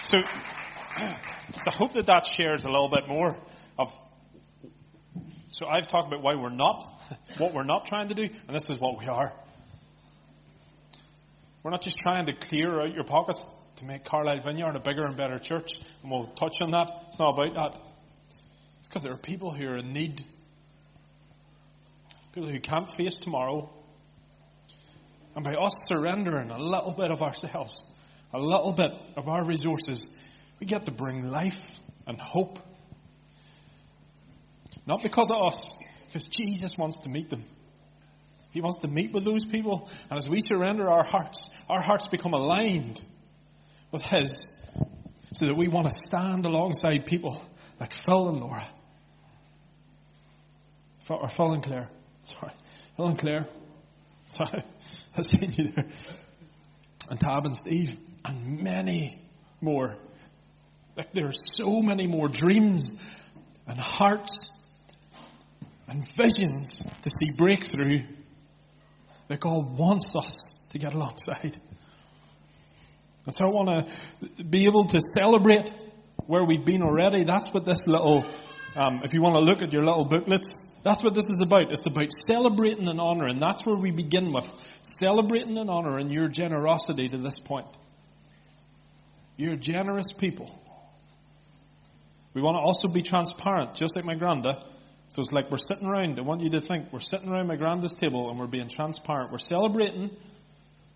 So, 0.03 0.21
so 1.63 1.71
I 1.71 1.71
hope 1.71 1.93
that 1.95 2.07
that 2.07 2.27
shares 2.27 2.65
a 2.65 2.69
little 2.71 2.91
bit 2.91 3.09
more 3.09 3.39
of. 3.79 3.95
So 5.49 5.67
I've 5.67 5.87
talked 5.87 6.09
about 6.09 6.23
why 6.23 6.35
we're 6.35 6.51
not, 6.51 7.01
what 7.39 7.55
we're 7.55 7.65
not 7.65 7.87
trying 7.87 8.09
to 8.09 8.15
do, 8.15 8.23
and 8.23 8.55
this 8.55 8.69
is 8.69 8.79
what 8.79 8.99
we 8.99 9.07
are. 9.07 9.33
We're 11.63 11.71
not 11.71 11.83
just 11.83 11.99
trying 11.99 12.27
to 12.27 12.33
clear 12.33 12.81
out 12.81 12.95
your 12.95 13.05
pockets 13.05 13.47
to 13.77 13.85
make 13.85 14.05
Carlisle 14.05 14.41
Vineyard 14.41 14.77
a 14.77 14.81
bigger 14.81 15.05
and 15.05 15.17
better 15.17 15.39
church, 15.39 15.73
and 16.03 16.11
we'll 16.11 16.27
touch 16.27 16.57
on 16.63 16.71
that. 16.71 16.91
It's 17.09 17.19
not 17.19 17.35
about 17.35 17.55
that. 17.55 17.81
It's 18.79 18.89
because 18.89 19.03
there 19.03 19.13
are 19.13 19.19
people 19.19 19.53
who 19.53 19.69
are 19.69 19.77
in 19.77 19.93
need, 19.93 20.25
people 22.33 22.49
who 22.49 22.61
can't 22.61 22.91
face 22.91 23.17
tomorrow. 23.17 23.71
And 25.37 25.45
by 25.45 25.55
us 25.55 25.73
surrendering 25.87 26.51
a 26.51 26.59
little 26.59 26.93
bit 26.93 27.11
of 27.11 27.23
ourselves, 27.23 27.85
a 28.33 28.41
little 28.41 28.73
bit 28.73 28.93
of 29.17 29.29
our 29.29 29.47
resources, 29.47 30.17
we 30.61 30.67
get 30.67 30.87
to 30.87 30.93
bring 30.93 31.31
life 31.31 31.61
and 32.07 32.19
hope. 32.19 32.59
Not 34.87 35.03
because 35.03 35.29
of 35.31 35.53
us, 35.53 35.75
because 36.07 36.27
Jesus 36.27 36.73
wants 36.79 37.01
to 37.01 37.11
meet 37.11 37.29
them. 37.29 37.45
He 38.51 38.61
wants 38.61 38.79
to 38.81 38.89
meet 38.89 39.13
with 39.13 39.25
those 39.25 39.45
people, 39.45 39.89
and 40.11 40.19
as 40.19 40.29
we 40.29 40.41
surrender 40.41 40.91
our 40.91 41.05
hearts, 41.05 41.49
our 41.69 41.81
hearts 41.81 42.09
become 42.09 42.33
aligned 42.33 43.01
with 43.93 44.03
His, 44.03 44.45
so 45.33 45.47
that 45.47 45.55
we 45.55 45.69
want 45.69 45.87
to 45.87 45.93
stand 45.93 46.47
alongside 46.47 47.07
people 47.07 47.43
like 47.79 47.95
Phil 47.95 48.29
and 48.29 48.41
Laura. 48.41 48.67
Or 51.09 51.29
Phil 51.29 51.53
and 51.53 51.63
Claire. 51.63 51.89
Sorry. 52.23 52.53
Phil 52.97 53.07
and 53.09 53.19
Claire. 53.19 53.49
Sorry. 54.29 54.63
I've 55.17 55.27
seen 55.27 55.53
you 55.57 55.69
there. 55.73 55.87
And 57.11 57.19
Tab 57.19 57.47
and 57.47 57.57
Steve. 57.57 57.99
And 58.25 58.63
many 58.63 59.21
more. 59.61 59.97
Like 60.97 61.13
there 61.13 61.27
are 61.27 61.33
so 61.33 61.83
many 61.83 62.07
more 62.07 62.29
dreams 62.29 62.95
and 63.67 63.77
hearts 63.77 64.51
and 65.89 66.09
visions 66.17 66.81
to 67.03 67.11
see 67.11 67.37
breakthrough 67.37 68.05
that 69.31 69.39
God 69.39 69.79
wants 69.79 70.13
us 70.17 70.67
to 70.71 70.79
get 70.81 70.93
alongside. 70.93 71.57
And 73.27 73.35
so 73.35 73.47
I 73.47 73.51
want 73.51 73.87
to 73.87 74.43
be 74.43 74.65
able 74.65 74.87
to 74.89 75.01
celebrate 75.01 75.73
where 76.27 76.45
we've 76.45 76.65
been 76.65 76.83
already. 76.83 77.23
That's 77.23 77.47
what 77.55 77.65
this 77.65 77.87
little, 77.87 78.25
um, 78.75 79.03
if 79.05 79.15
you 79.15 79.23
want 79.23 79.37
to 79.37 79.41
look 79.41 79.63
at 79.63 79.73
your 79.73 79.85
little 79.85 80.05
booklets, 80.05 80.57
that's 80.83 81.05
what 81.05 81.15
this 81.15 81.29
is 81.31 81.41
about. 81.41 81.71
It's 81.71 81.87
about 81.87 82.11
celebrating 82.11 82.89
and 82.89 83.01
honouring. 83.01 83.39
That's 83.39 83.65
where 83.65 83.77
we 83.77 83.93
begin 83.93 84.33
with. 84.33 84.51
Celebrating 84.83 85.59
and 85.59 85.71
honouring 85.71 86.11
your 86.11 86.27
generosity 86.27 87.09
to 87.09 87.19
this 87.19 87.39
point. 87.39 87.69
You're 89.37 89.55
generous 89.55 90.13
people. 90.13 90.51
We 92.35 92.43
want 92.43 92.57
to 92.57 92.61
also 92.67 92.89
be 92.89 93.03
transparent, 93.03 93.75
just 93.75 93.95
like 93.95 94.05
my 94.05 94.17
granda. 94.17 94.70
So 95.11 95.21
it's 95.23 95.33
like 95.33 95.51
we're 95.51 95.59
sitting 95.59 95.89
around. 95.89 96.21
I 96.21 96.23
want 96.23 96.41
you 96.41 96.51
to 96.51 96.61
think 96.61 96.93
we're 96.93 97.01
sitting 97.01 97.29
around 97.29 97.49
my 97.49 97.57
granda's 97.57 97.95
table 97.95 98.31
and 98.31 98.39
we're 98.39 98.47
being 98.47 98.69
transparent. 98.69 99.33
We're 99.33 99.39
celebrating, 99.39 100.11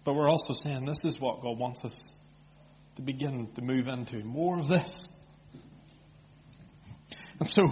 but 0.04 0.14
we're 0.14 0.30
also 0.30 0.52
saying 0.52 0.84
this 0.86 1.04
is 1.04 1.20
what 1.20 1.42
God 1.42 1.58
wants 1.58 1.84
us 1.84 2.12
to 2.94 3.02
begin 3.02 3.48
to 3.56 3.60
move 3.60 3.88
into. 3.88 4.22
More 4.22 4.60
of 4.60 4.68
this. 4.68 5.08
And 7.40 7.48
so, 7.48 7.66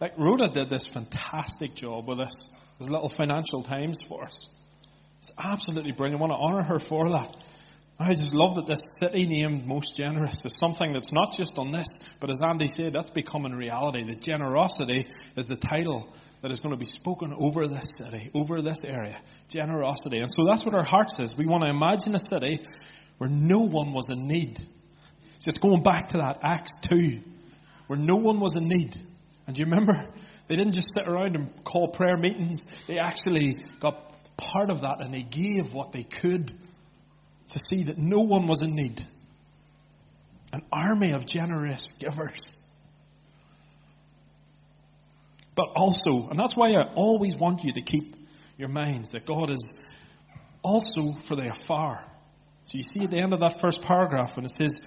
like 0.00 0.16
Rhoda 0.16 0.48
did 0.48 0.70
this 0.70 0.86
fantastic 0.86 1.74
job 1.74 2.06
with 2.06 2.18
this, 2.18 2.48
this 2.78 2.88
little 2.88 3.08
financial 3.08 3.64
times 3.64 3.98
for 4.00 4.22
us. 4.22 4.46
It's 5.18 5.32
absolutely 5.36 5.90
brilliant. 5.90 6.22
I 6.22 6.24
want 6.24 6.32
to 6.32 6.38
honour 6.38 6.62
her 6.62 6.78
for 6.78 7.10
that. 7.10 7.36
I 8.00 8.14
just 8.14 8.32
love 8.32 8.54
that 8.54 8.68
this 8.68 8.84
city 9.00 9.26
named 9.26 9.66
Most 9.66 9.96
Generous 9.96 10.44
is 10.44 10.56
something 10.56 10.92
that's 10.92 11.12
not 11.12 11.32
just 11.32 11.58
on 11.58 11.72
this, 11.72 11.98
but 12.20 12.30
as 12.30 12.40
Andy 12.40 12.68
said, 12.68 12.92
that's 12.92 13.10
becoming 13.10 13.52
reality. 13.52 14.04
The 14.04 14.14
generosity 14.14 15.08
is 15.36 15.46
the 15.46 15.56
title 15.56 16.08
that 16.42 16.52
is 16.52 16.60
going 16.60 16.72
to 16.72 16.78
be 16.78 16.86
spoken 16.86 17.34
over 17.36 17.66
this 17.66 17.96
city, 17.96 18.30
over 18.34 18.62
this 18.62 18.84
area. 18.84 19.20
Generosity. 19.48 20.18
And 20.18 20.30
so 20.30 20.46
that's 20.48 20.64
what 20.64 20.76
our 20.76 20.84
heart 20.84 21.10
says. 21.10 21.32
We 21.36 21.46
want 21.46 21.64
to 21.64 21.70
imagine 21.70 22.14
a 22.14 22.20
city 22.20 22.64
where 23.18 23.28
no 23.28 23.58
one 23.58 23.92
was 23.92 24.10
in 24.10 24.28
need. 24.28 24.58
So 25.40 25.48
it's 25.48 25.58
going 25.58 25.82
back 25.82 26.08
to 26.08 26.18
that 26.18 26.38
Acts 26.44 26.78
2, 26.88 27.20
where 27.88 27.98
no 27.98 28.14
one 28.14 28.38
was 28.38 28.54
in 28.54 28.68
need. 28.68 28.96
And 29.48 29.56
do 29.56 29.60
you 29.60 29.66
remember? 29.66 30.08
They 30.46 30.54
didn't 30.54 30.74
just 30.74 30.94
sit 30.96 31.08
around 31.08 31.34
and 31.34 31.64
call 31.64 31.88
prayer 31.88 32.16
meetings. 32.16 32.64
They 32.86 32.98
actually 32.98 33.64
got 33.80 34.04
part 34.36 34.70
of 34.70 34.82
that 34.82 34.98
and 35.00 35.12
they 35.12 35.22
gave 35.22 35.74
what 35.74 35.90
they 35.90 36.04
could 36.04 36.52
to 37.48 37.58
see 37.58 37.84
that 37.84 37.98
no 37.98 38.20
one 38.20 38.46
was 38.46 38.62
in 38.62 38.74
need. 38.74 39.04
An 40.52 40.62
army 40.72 41.12
of 41.12 41.26
generous 41.26 41.92
givers. 41.98 42.54
But 45.54 45.70
also, 45.74 46.28
and 46.30 46.38
that's 46.38 46.56
why 46.56 46.72
I 46.72 46.94
always 46.94 47.36
want 47.36 47.64
you 47.64 47.72
to 47.72 47.82
keep 47.82 48.14
your 48.56 48.68
minds 48.68 49.10
that 49.10 49.26
God 49.26 49.50
is 49.50 49.72
also 50.62 51.12
for 51.12 51.36
the 51.36 51.50
afar. 51.50 52.04
So 52.64 52.76
you 52.76 52.84
see 52.84 53.00
at 53.00 53.10
the 53.10 53.18
end 53.18 53.32
of 53.32 53.40
that 53.40 53.60
first 53.60 53.82
paragraph 53.82 54.36
when 54.36 54.44
it 54.44 54.50
says, 54.50 54.80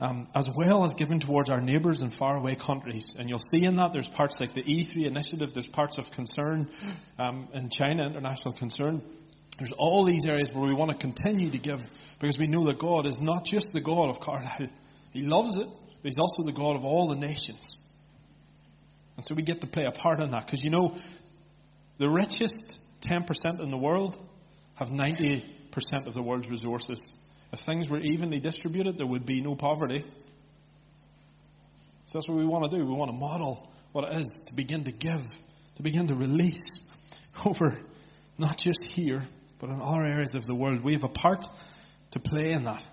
um, 0.00 0.28
as 0.34 0.48
well 0.54 0.84
as 0.84 0.94
giving 0.94 1.20
towards 1.20 1.48
our 1.48 1.60
neighbours 1.60 2.02
in 2.02 2.10
faraway 2.10 2.56
countries. 2.56 3.14
And 3.18 3.28
you'll 3.30 3.38
see 3.38 3.64
in 3.64 3.76
that 3.76 3.92
there's 3.92 4.08
parts 4.08 4.40
like 4.40 4.52
the 4.52 4.62
E3 4.62 5.06
initiative, 5.06 5.54
there's 5.54 5.68
parts 5.68 5.98
of 5.98 6.10
concern 6.10 6.68
um, 7.18 7.48
in 7.54 7.70
China, 7.70 8.06
international 8.06 8.54
concern. 8.54 9.02
There's 9.58 9.72
all 9.76 10.04
these 10.04 10.24
areas 10.24 10.48
where 10.52 10.64
we 10.64 10.74
want 10.74 10.90
to 10.90 10.96
continue 10.96 11.50
to 11.50 11.58
give 11.58 11.80
because 12.18 12.38
we 12.38 12.46
know 12.46 12.64
that 12.66 12.78
God 12.78 13.06
is 13.06 13.20
not 13.20 13.44
just 13.44 13.68
the 13.72 13.80
God 13.80 14.08
of 14.08 14.18
Carlisle. 14.20 14.68
He 15.12 15.22
loves 15.22 15.56
it, 15.56 15.66
but 15.66 16.08
He's 16.08 16.18
also 16.18 16.44
the 16.44 16.52
God 16.52 16.76
of 16.76 16.84
all 16.84 17.08
the 17.08 17.16
nations. 17.16 17.78
And 19.16 19.24
so 19.24 19.34
we 19.34 19.42
get 19.42 19.60
to 19.60 19.66
play 19.66 19.84
a 19.84 19.92
part 19.92 20.22
in 20.22 20.30
that. 20.30 20.46
Because 20.46 20.64
you 20.64 20.70
know, 20.70 20.96
the 21.98 22.08
richest 22.08 22.78
10% 23.02 23.60
in 23.60 23.70
the 23.70 23.76
world 23.76 24.18
have 24.74 24.88
90% 24.88 25.44
of 26.06 26.14
the 26.14 26.22
world's 26.22 26.48
resources. 26.48 27.12
If 27.52 27.60
things 27.60 27.88
were 27.88 28.00
evenly 28.00 28.40
distributed, 28.40 28.96
there 28.96 29.06
would 29.06 29.26
be 29.26 29.42
no 29.42 29.54
poverty. 29.54 30.04
So 32.06 32.18
that's 32.18 32.28
what 32.28 32.38
we 32.38 32.46
want 32.46 32.70
to 32.70 32.76
do. 32.78 32.84
We 32.84 32.94
want 32.94 33.10
to 33.10 33.16
model 33.16 33.70
what 33.92 34.04
it 34.04 34.22
is 34.22 34.40
to 34.46 34.54
begin 34.54 34.84
to 34.84 34.92
give, 34.92 35.22
to 35.76 35.82
begin 35.82 36.08
to 36.08 36.14
release 36.14 36.90
over 37.44 37.78
not 38.38 38.56
just 38.56 38.80
here, 38.82 39.22
but 39.62 39.70
in 39.70 39.80
other 39.80 40.04
areas 40.04 40.34
of 40.34 40.44
the 40.44 40.56
world. 40.56 40.82
We 40.82 40.94
have 40.94 41.04
a 41.04 41.08
part 41.08 41.46
to 42.10 42.18
play 42.18 42.50
in 42.50 42.64
that. 42.64 42.84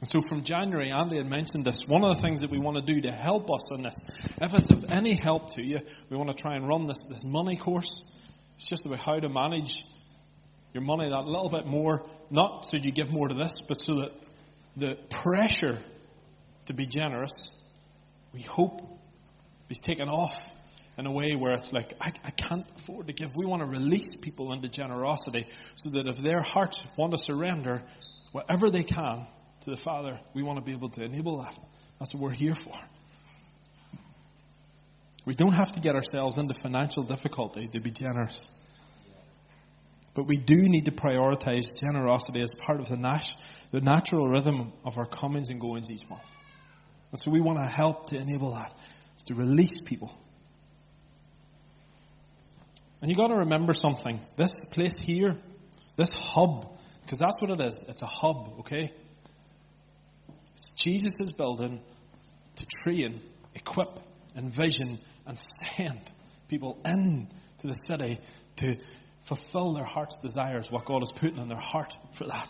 And 0.00 0.08
so 0.08 0.22
from 0.22 0.44
January, 0.44 0.90
Andy 0.90 1.18
had 1.18 1.26
mentioned 1.26 1.66
this. 1.66 1.86
One 1.86 2.02
of 2.02 2.16
the 2.16 2.22
things 2.22 2.40
that 2.40 2.50
we 2.50 2.58
want 2.58 2.78
to 2.78 2.82
do 2.82 3.02
to 3.02 3.12
help 3.12 3.50
us 3.50 3.70
in 3.70 3.82
this, 3.82 4.00
if 4.40 4.54
it's 4.54 4.70
of 4.70 4.86
any 4.88 5.14
help 5.14 5.50
to 5.56 5.62
you, 5.62 5.80
we 6.08 6.16
want 6.16 6.30
to 6.30 6.34
try 6.34 6.56
and 6.56 6.66
run 6.66 6.86
this, 6.86 7.04
this 7.06 7.22
money 7.22 7.56
course. 7.56 8.02
It's 8.56 8.66
just 8.66 8.86
about 8.86 9.00
how 9.00 9.20
to 9.20 9.28
manage 9.28 9.84
your 10.72 10.84
money 10.84 11.10
that 11.10 11.26
little 11.26 11.50
bit 11.50 11.66
more, 11.66 12.06
not 12.30 12.64
so 12.64 12.78
you 12.78 12.90
give 12.90 13.10
more 13.10 13.28
to 13.28 13.34
this, 13.34 13.60
but 13.60 13.78
so 13.78 13.96
that 13.96 14.12
the 14.74 14.96
pressure 15.10 15.80
to 16.64 16.72
be 16.72 16.86
generous, 16.86 17.50
we 18.32 18.40
hope, 18.40 18.80
is 19.68 19.80
taken 19.80 20.08
off 20.08 20.32
in 20.98 21.06
a 21.06 21.12
way 21.12 21.36
where 21.36 21.52
it's 21.52 21.72
like, 21.72 21.94
I, 22.00 22.12
I 22.24 22.30
can't 22.30 22.66
afford 22.76 23.06
to 23.06 23.12
give. 23.12 23.28
We 23.36 23.46
want 23.46 23.62
to 23.62 23.68
release 23.68 24.16
people 24.16 24.52
into 24.52 24.68
generosity 24.68 25.46
so 25.76 25.90
that 25.90 26.08
if 26.08 26.18
their 26.18 26.40
hearts 26.40 26.84
want 26.96 27.12
to 27.12 27.18
surrender 27.18 27.82
whatever 28.32 28.68
they 28.68 28.82
can 28.82 29.26
to 29.60 29.70
the 29.70 29.76
Father, 29.76 30.18
we 30.34 30.42
want 30.42 30.58
to 30.58 30.64
be 30.64 30.72
able 30.72 30.90
to 30.90 31.04
enable 31.04 31.42
that. 31.42 31.56
That's 32.00 32.12
what 32.14 32.22
we're 32.24 32.30
here 32.30 32.54
for. 32.54 32.74
We 35.24 35.34
don't 35.34 35.52
have 35.52 35.72
to 35.72 35.80
get 35.80 35.94
ourselves 35.94 36.36
into 36.36 36.54
financial 36.60 37.04
difficulty 37.04 37.68
to 37.68 37.80
be 37.80 37.90
generous. 37.90 38.48
But 40.14 40.26
we 40.26 40.36
do 40.36 40.56
need 40.56 40.86
to 40.86 40.90
prioritize 40.90 41.66
generosity 41.78 42.40
as 42.40 42.50
part 42.58 42.80
of 42.80 42.88
the, 42.88 42.96
nat- 42.96 43.28
the 43.70 43.80
natural 43.80 44.26
rhythm 44.26 44.72
of 44.84 44.98
our 44.98 45.06
comings 45.06 45.48
and 45.50 45.60
goings 45.60 45.90
each 45.92 46.08
month. 46.08 46.26
And 47.12 47.20
so 47.20 47.30
we 47.30 47.40
want 47.40 47.58
to 47.58 47.66
help 47.66 48.08
to 48.08 48.16
enable 48.16 48.54
that, 48.54 48.72
to 49.26 49.34
release 49.34 49.80
people. 49.80 50.12
And 53.00 53.10
you've 53.10 53.18
got 53.18 53.28
to 53.28 53.36
remember 53.36 53.72
something. 53.72 54.20
This 54.36 54.54
place 54.72 54.98
here, 54.98 55.36
this 55.96 56.12
hub, 56.12 56.76
because 57.02 57.18
that's 57.18 57.40
what 57.40 57.50
it 57.50 57.60
is. 57.60 57.84
It's 57.88 58.02
a 58.02 58.06
hub, 58.06 58.60
okay? 58.60 58.92
It's 60.56 60.70
Jesus' 60.70 61.32
building 61.36 61.80
to 62.56 62.66
train, 62.82 63.20
equip, 63.54 64.00
envision, 64.36 64.98
and 65.26 65.38
send 65.38 66.00
people 66.48 66.78
into 66.84 67.28
the 67.66 67.74
city 67.74 68.18
to 68.56 68.76
fulfill 69.26 69.74
their 69.74 69.84
heart's 69.84 70.18
desires, 70.18 70.70
what 70.70 70.84
God 70.84 71.02
is 71.02 71.12
putting 71.12 71.38
in 71.38 71.48
their 71.48 71.58
heart 71.58 71.94
for 72.16 72.26
that. 72.26 72.48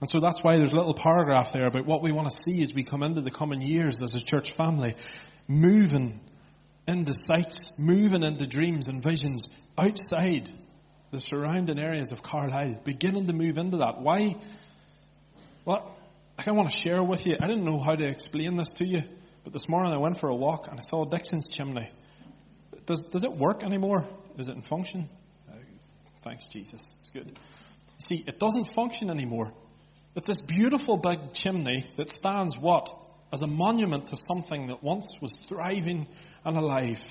And 0.00 0.10
so 0.10 0.18
that's 0.18 0.40
why 0.42 0.58
there's 0.58 0.72
a 0.72 0.76
little 0.76 0.94
paragraph 0.94 1.52
there 1.52 1.66
about 1.66 1.86
what 1.86 2.02
we 2.02 2.10
want 2.10 2.28
to 2.28 2.36
see 2.36 2.60
as 2.60 2.74
we 2.74 2.82
come 2.82 3.04
into 3.04 3.20
the 3.20 3.30
coming 3.30 3.62
years 3.62 4.02
as 4.02 4.16
a 4.16 4.20
church 4.20 4.52
family. 4.52 4.96
Moving 5.46 6.18
into 6.86 7.14
sights, 7.14 7.72
moving 7.78 8.22
into 8.22 8.46
dreams 8.46 8.88
and 8.88 9.02
visions 9.02 9.46
outside 9.78 10.50
the 11.10 11.20
surrounding 11.20 11.78
areas 11.78 12.10
of 12.10 12.22
Carlisle, 12.22 12.80
beginning 12.84 13.26
to 13.26 13.32
move 13.32 13.58
into 13.58 13.78
that. 13.78 14.00
Why? 14.00 14.36
Well, 15.64 15.96
I 16.38 16.50
want 16.52 16.70
to 16.70 16.76
share 16.76 17.02
with 17.02 17.26
you. 17.26 17.36
I 17.40 17.46
didn't 17.46 17.64
know 17.64 17.78
how 17.78 17.94
to 17.94 18.06
explain 18.06 18.56
this 18.56 18.72
to 18.74 18.86
you, 18.86 19.02
but 19.44 19.52
this 19.52 19.68
morning 19.68 19.92
I 19.92 19.98
went 19.98 20.20
for 20.20 20.28
a 20.28 20.34
walk 20.34 20.68
and 20.68 20.78
I 20.78 20.82
saw 20.82 21.04
Dixon's 21.04 21.46
chimney. 21.46 21.90
Does, 22.86 23.02
does 23.02 23.24
it 23.24 23.32
work 23.32 23.62
anymore? 23.62 24.08
Is 24.38 24.48
it 24.48 24.56
in 24.56 24.62
function? 24.62 25.08
Uh, 25.48 25.56
thanks, 26.22 26.48
Jesus. 26.48 26.92
It's 27.00 27.10
good. 27.10 27.38
See, 27.98 28.24
it 28.26 28.40
doesn't 28.40 28.74
function 28.74 29.10
anymore. 29.10 29.52
It's 30.16 30.26
this 30.26 30.40
beautiful 30.40 30.96
big 30.96 31.32
chimney 31.32 31.90
that 31.96 32.10
stands 32.10 32.56
what? 32.58 32.90
As 33.32 33.42
a 33.42 33.46
monument 33.46 34.08
to 34.08 34.16
something 34.16 34.66
that 34.66 34.82
once 34.82 35.18
was 35.20 35.34
thriving 35.48 36.06
and 36.44 36.56
alive. 36.56 37.02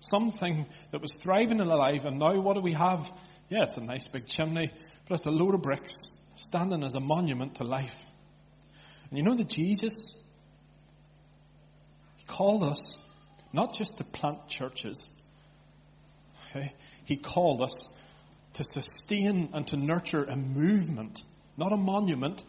Something 0.00 0.66
that 0.90 1.00
was 1.00 1.12
thriving 1.12 1.60
and 1.60 1.70
alive, 1.70 2.04
and 2.04 2.18
now 2.18 2.40
what 2.40 2.54
do 2.54 2.60
we 2.60 2.72
have? 2.72 3.08
Yeah, 3.48 3.62
it's 3.62 3.76
a 3.76 3.82
nice 3.82 4.08
big 4.08 4.26
chimney, 4.26 4.72
but 5.08 5.14
it's 5.14 5.26
a 5.26 5.30
load 5.30 5.54
of 5.54 5.62
bricks 5.62 6.00
standing 6.34 6.82
as 6.82 6.94
a 6.94 7.00
monument 7.00 7.56
to 7.56 7.64
life. 7.64 7.94
And 9.08 9.18
you 9.18 9.22
know 9.22 9.36
that 9.36 9.48
Jesus, 9.48 10.16
He 12.16 12.24
called 12.24 12.64
us 12.64 12.96
not 13.52 13.74
just 13.74 13.98
to 13.98 14.04
plant 14.04 14.48
churches. 14.48 15.08
Okay? 16.50 16.72
He 17.04 17.16
called 17.16 17.62
us 17.62 17.88
to 18.54 18.64
sustain 18.64 19.50
and 19.52 19.66
to 19.68 19.76
nurture 19.76 20.24
a 20.24 20.36
movement, 20.36 21.22
not 21.56 21.72
a 21.72 21.76
monument. 21.76 22.42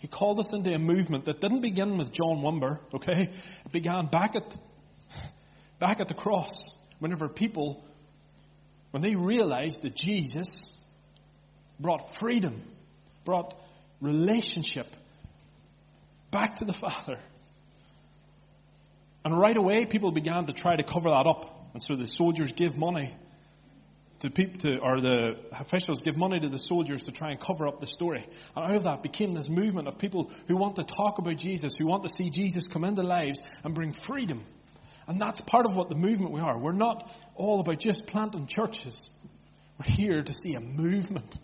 He 0.00 0.08
called 0.08 0.40
us 0.40 0.52
into 0.52 0.72
a 0.74 0.78
movement 0.78 1.26
that 1.26 1.40
didn't 1.40 1.60
begin 1.60 1.96
with 1.98 2.10
John 2.10 2.42
Wimber, 2.42 2.80
okay? 2.94 3.30
It 3.64 3.72
began 3.72 4.06
back 4.06 4.34
at 4.34 4.56
back 5.78 6.00
at 6.00 6.08
the 6.08 6.14
cross, 6.14 6.68
whenever 6.98 7.28
people 7.28 7.84
when 8.90 9.02
they 9.02 9.14
realized 9.14 9.82
that 9.82 9.94
Jesus 9.94 10.72
brought 11.78 12.16
freedom, 12.16 12.62
brought 13.24 13.54
relationship 14.00 14.86
back 16.30 16.56
to 16.56 16.64
the 16.64 16.72
Father. 16.72 17.18
And 19.24 19.38
right 19.38 19.56
away, 19.56 19.84
people 19.84 20.12
began 20.12 20.46
to 20.46 20.52
try 20.52 20.76
to 20.76 20.82
cover 20.82 21.10
that 21.10 21.26
up. 21.26 21.70
And 21.72 21.82
so 21.82 21.94
the 21.94 22.08
soldiers 22.08 22.52
gave 22.52 22.74
money 22.74 23.14
to 24.20 24.30
people, 24.30 24.60
to, 24.60 24.78
or 24.78 25.00
the 25.00 25.36
officials 25.52 26.00
give 26.02 26.16
money 26.16 26.38
to 26.40 26.48
the 26.48 26.58
soldiers 26.58 27.04
to 27.04 27.12
try 27.12 27.30
and 27.30 27.40
cover 27.40 27.66
up 27.66 27.80
the 27.80 27.86
story. 27.86 28.24
And 28.54 28.70
out 28.70 28.76
of 28.76 28.82
that 28.84 29.02
became 29.02 29.34
this 29.34 29.48
movement 29.48 29.88
of 29.88 29.98
people 29.98 30.30
who 30.46 30.56
want 30.56 30.76
to 30.76 30.84
talk 30.84 31.18
about 31.18 31.36
Jesus, 31.36 31.72
who 31.78 31.86
want 31.86 32.02
to 32.02 32.08
see 32.08 32.30
Jesus 32.30 32.68
come 32.68 32.84
into 32.84 33.02
lives 33.02 33.40
and 33.64 33.74
bring 33.74 33.92
freedom. 33.92 34.44
And 35.06 35.20
that's 35.20 35.40
part 35.40 35.66
of 35.66 35.74
what 35.74 35.88
the 35.88 35.94
movement 35.96 36.32
we 36.32 36.40
are. 36.40 36.58
We're 36.58 36.72
not 36.72 37.10
all 37.34 37.60
about 37.60 37.80
just 37.80 38.06
planting 38.06 38.46
churches. 38.46 39.10
We're 39.78 39.94
here 39.94 40.22
to 40.22 40.34
see 40.34 40.54
a 40.54 40.60
movement, 40.60 41.36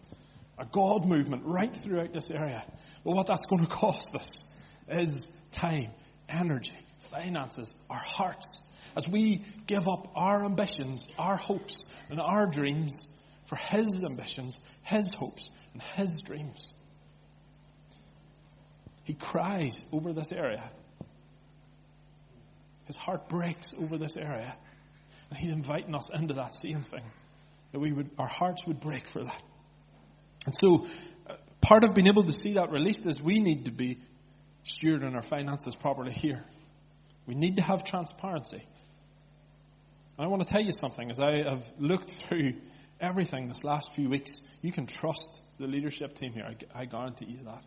a 0.58 0.66
God 0.66 1.06
movement 1.06 1.44
right 1.46 1.74
throughout 1.74 2.12
this 2.12 2.30
area. 2.30 2.62
But 3.04 3.16
what 3.16 3.26
that's 3.26 3.46
going 3.46 3.62
to 3.66 3.70
cost 3.70 4.14
us 4.14 4.44
is 4.88 5.28
time, 5.52 5.90
energy, 6.28 6.76
finances, 7.10 7.74
our 7.88 7.96
hearts, 7.96 8.60
as 8.96 9.06
we 9.06 9.44
give 9.66 9.86
up 9.86 10.10
our 10.16 10.44
ambitions, 10.44 11.06
our 11.18 11.36
hopes, 11.36 11.86
and 12.08 12.18
our 12.20 12.46
dreams 12.46 13.06
for 13.44 13.56
His 13.56 14.02
ambitions, 14.02 14.58
His 14.82 15.12
hopes, 15.14 15.50
and 15.74 15.82
His 15.82 16.20
dreams. 16.20 16.72
He 19.04 19.14
cries 19.14 19.78
over 19.92 20.12
this 20.12 20.32
area. 20.32 20.70
His 22.86 22.96
heart 22.96 23.28
breaks 23.28 23.74
over 23.78 23.98
this 23.98 24.16
area. 24.16 24.56
And 25.30 25.38
He's 25.38 25.52
inviting 25.52 25.94
us 25.94 26.10
into 26.12 26.34
that 26.34 26.54
same 26.54 26.82
thing. 26.82 27.04
That 27.72 27.80
we 27.80 27.92
would, 27.92 28.10
our 28.18 28.28
hearts 28.28 28.66
would 28.66 28.80
break 28.80 29.08
for 29.08 29.22
that. 29.22 29.42
And 30.46 30.54
so, 30.54 30.86
uh, 31.28 31.34
part 31.60 31.84
of 31.84 31.94
being 31.94 32.06
able 32.08 32.24
to 32.24 32.32
see 32.32 32.54
that 32.54 32.70
released 32.70 33.04
is 33.04 33.20
we 33.20 33.40
need 33.40 33.66
to 33.66 33.72
be 33.72 33.98
stewarding 34.64 35.14
our 35.14 35.22
finances 35.22 35.74
properly 35.76 36.12
here. 36.12 36.44
We 37.26 37.34
need 37.34 37.56
to 37.56 37.62
have 37.62 37.84
transparency. 37.84 38.64
I 40.18 40.28
want 40.28 40.46
to 40.46 40.48
tell 40.48 40.62
you 40.62 40.72
something. 40.72 41.10
As 41.10 41.18
I 41.18 41.42
have 41.48 41.62
looked 41.78 42.10
through 42.10 42.54
everything 43.00 43.48
this 43.48 43.62
last 43.64 43.92
few 43.94 44.08
weeks, 44.08 44.40
you 44.62 44.72
can 44.72 44.86
trust 44.86 45.42
the 45.60 45.66
leadership 45.66 46.14
team 46.18 46.32
here. 46.32 46.44
I, 46.44 46.82
I 46.82 46.84
guarantee 46.86 47.26
you 47.26 47.44
that. 47.44 47.62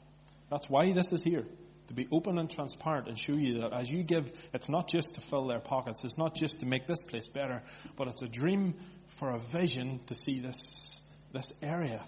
That's 0.50 0.68
why 0.68 0.92
this 0.94 1.12
is 1.12 1.24
here. 1.24 1.46
To 1.90 1.94
be 1.94 2.08
open 2.12 2.40
and 2.40 2.50
transparent 2.50 3.08
and 3.08 3.18
show 3.18 3.34
you 3.34 3.62
that 3.62 3.74
as 3.74 3.92
you 3.92 4.04
give, 4.04 4.32
it's 4.54 4.70
not 4.70 4.88
just 4.88 5.14
to 5.16 5.22
fill 5.22 5.48
their 5.48 5.60
pockets. 5.60 6.04
It's 6.04 6.18
not 6.18 6.36
just 6.36 6.60
to 6.62 6.66
make 6.66 6.88
this 6.88 7.02
place 7.02 7.28
better, 7.28 7.62
but 7.98 8.08
it's 8.08 8.24
a 8.24 8.28
dream 8.28 8.76
for 9.20 9.32
a 9.32 9.40
vision 9.40 10.00
to 10.08 10.16
see 10.16 10.40
this, 10.40 11.00
this 11.34 11.52
area 11.62 12.04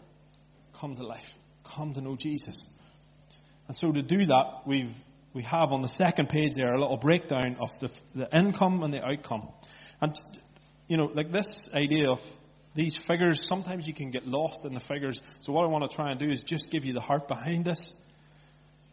come 0.80 0.96
to 0.96 1.06
life, 1.06 1.28
come 1.64 1.94
to 1.94 2.02
know 2.02 2.16
Jesus. 2.16 2.68
And 3.68 3.78
so 3.78 3.92
to 3.92 4.02
do 4.02 4.26
that, 4.26 4.62
we've, 4.66 4.94
we 5.34 5.44
have 5.44 5.72
on 5.72 5.82
the 5.82 5.90
second 5.90 6.30
page 6.30 6.54
there 6.56 6.74
a 6.74 6.80
little 6.80 6.98
breakdown 6.98 7.58
of 7.60 7.80
the, 7.80 7.92
the 8.16 8.38
income 8.38 8.82
and 8.84 8.94
the 8.94 9.04
outcome. 9.04 9.50
And, 10.02 10.20
you 10.88 10.98
know, 10.98 11.12
like 11.14 11.32
this 11.32 11.70
idea 11.74 12.10
of 12.10 12.22
these 12.74 12.96
figures, 12.96 13.48
sometimes 13.48 13.86
you 13.86 13.94
can 13.94 14.12
get 14.12 14.26
lost 14.26 14.66
in 14.66 14.74
the 14.74 14.80
figures. 14.80 15.22
So 15.40 15.54
what 15.54 15.64
I 15.64 15.68
want 15.68 15.90
to 15.90 15.96
try 15.96 16.12
and 16.12 16.20
do 16.20 16.32
is 16.32 16.42
just 16.42 16.72
give 16.72 16.86
you 16.86 16.94
the 16.94 17.02
heart 17.02 17.28
behind 17.28 17.66
this. 17.66 17.94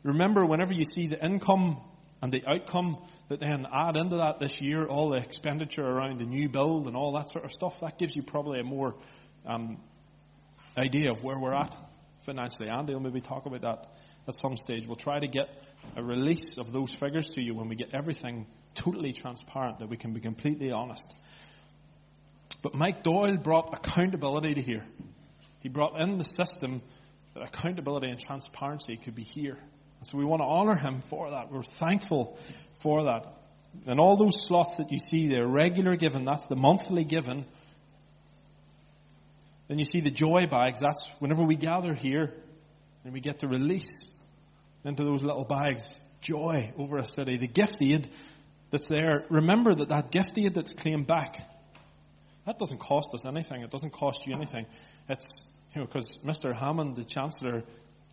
Remember, 0.02 0.44
whenever 0.44 0.72
you 0.72 0.84
see 0.84 1.06
the 1.06 1.24
income 1.24 1.80
and 2.20 2.32
the 2.32 2.42
outcome 2.46 2.98
that 3.28 3.40
then 3.40 3.66
add 3.72 3.96
into 3.96 4.16
that 4.16 4.40
this 4.40 4.60
year, 4.60 4.86
all 4.86 5.10
the 5.10 5.18
expenditure 5.18 5.84
around 5.84 6.18
the 6.18 6.24
new 6.24 6.48
build 6.48 6.86
and 6.86 6.96
all 6.96 7.12
that 7.16 7.30
sort 7.30 7.44
of 7.44 7.52
stuff, 7.52 7.74
that 7.80 7.98
gives 7.98 8.14
you 8.14 8.22
probably 8.22 8.60
a 8.60 8.64
more 8.64 8.94
um, 9.46 9.78
idea 10.76 11.12
of 11.12 11.22
where 11.22 11.38
we're 11.38 11.54
at 11.54 11.76
financially. 12.22 12.68
Andy 12.68 12.92
will 12.92 13.00
maybe 13.00 13.20
talk 13.20 13.46
about 13.46 13.62
that 13.62 13.86
at 14.26 14.34
some 14.34 14.56
stage. 14.56 14.86
We'll 14.86 14.96
try 14.96 15.20
to 15.20 15.28
get 15.28 15.48
a 15.96 16.02
release 16.02 16.58
of 16.58 16.72
those 16.72 16.92
figures 16.92 17.30
to 17.30 17.40
you 17.40 17.54
when 17.54 17.68
we 17.68 17.76
get 17.76 17.94
everything 17.94 18.46
totally 18.78 19.12
transparent, 19.12 19.80
that 19.80 19.88
we 19.88 19.96
can 19.96 20.12
be 20.12 20.20
completely 20.20 20.70
honest. 20.70 21.12
But 22.62 22.74
Mike 22.74 23.02
Doyle 23.02 23.36
brought 23.36 23.74
accountability 23.74 24.54
to 24.54 24.62
here. 24.62 24.84
He 25.60 25.68
brought 25.68 26.00
in 26.00 26.18
the 26.18 26.24
system 26.24 26.80
that 27.34 27.42
accountability 27.42 28.08
and 28.08 28.18
transparency 28.18 28.96
could 28.96 29.14
be 29.14 29.24
here. 29.24 29.58
And 29.98 30.06
so 30.06 30.16
we 30.16 30.24
want 30.24 30.42
to 30.42 30.46
honor 30.46 30.76
him 30.76 31.02
for 31.02 31.30
that. 31.30 31.50
We're 31.50 31.62
thankful 31.62 32.38
for 32.82 33.04
that. 33.04 33.26
And 33.86 34.00
all 34.00 34.16
those 34.16 34.44
slots 34.44 34.76
that 34.76 34.90
you 34.90 34.98
see 34.98 35.28
there, 35.28 35.46
regular 35.46 35.96
given, 35.96 36.24
that's 36.24 36.46
the 36.46 36.56
monthly 36.56 37.04
given. 37.04 37.44
Then 39.68 39.78
you 39.78 39.84
see 39.84 40.00
the 40.00 40.10
joy 40.10 40.46
bags, 40.50 40.78
that's 40.80 41.10
whenever 41.18 41.44
we 41.44 41.56
gather 41.56 41.94
here 41.94 42.32
and 43.04 43.12
we 43.12 43.20
get 43.20 43.40
to 43.40 43.48
release 43.48 44.10
into 44.84 45.04
those 45.04 45.22
little 45.22 45.44
bags 45.44 45.98
joy 46.20 46.72
over 46.78 46.98
a 46.98 47.06
city. 47.06 47.36
The 47.36 47.46
gift 47.46 47.76
aid 47.80 48.08
that's 48.70 48.88
there, 48.88 49.24
remember 49.30 49.74
that 49.74 49.88
that 49.88 50.10
gift 50.10 50.38
aid 50.38 50.54
that's 50.54 50.74
claimed 50.74 51.06
back, 51.06 51.40
that 52.46 52.58
doesn't 52.58 52.78
cost 52.78 53.14
us 53.14 53.26
anything. 53.26 53.62
It 53.62 53.70
doesn't 53.70 53.92
cost 53.92 54.26
you 54.26 54.34
anything. 54.34 54.66
It's, 55.08 55.46
you 55.74 55.80
know, 55.80 55.86
because 55.86 56.18
Mr. 56.24 56.54
Hammond, 56.54 56.96
the 56.96 57.04
Chancellor, 57.04 57.62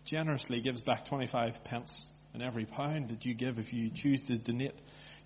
generously 0.04 0.60
gives 0.60 0.80
back 0.80 1.06
25 1.06 1.64
pence 1.64 2.06
in 2.34 2.42
every 2.42 2.64
pound 2.64 3.08
that 3.08 3.24
you 3.24 3.34
give 3.34 3.58
if 3.58 3.72
you 3.72 3.90
choose 3.90 4.20
to 4.22 4.36
donate 4.36 4.74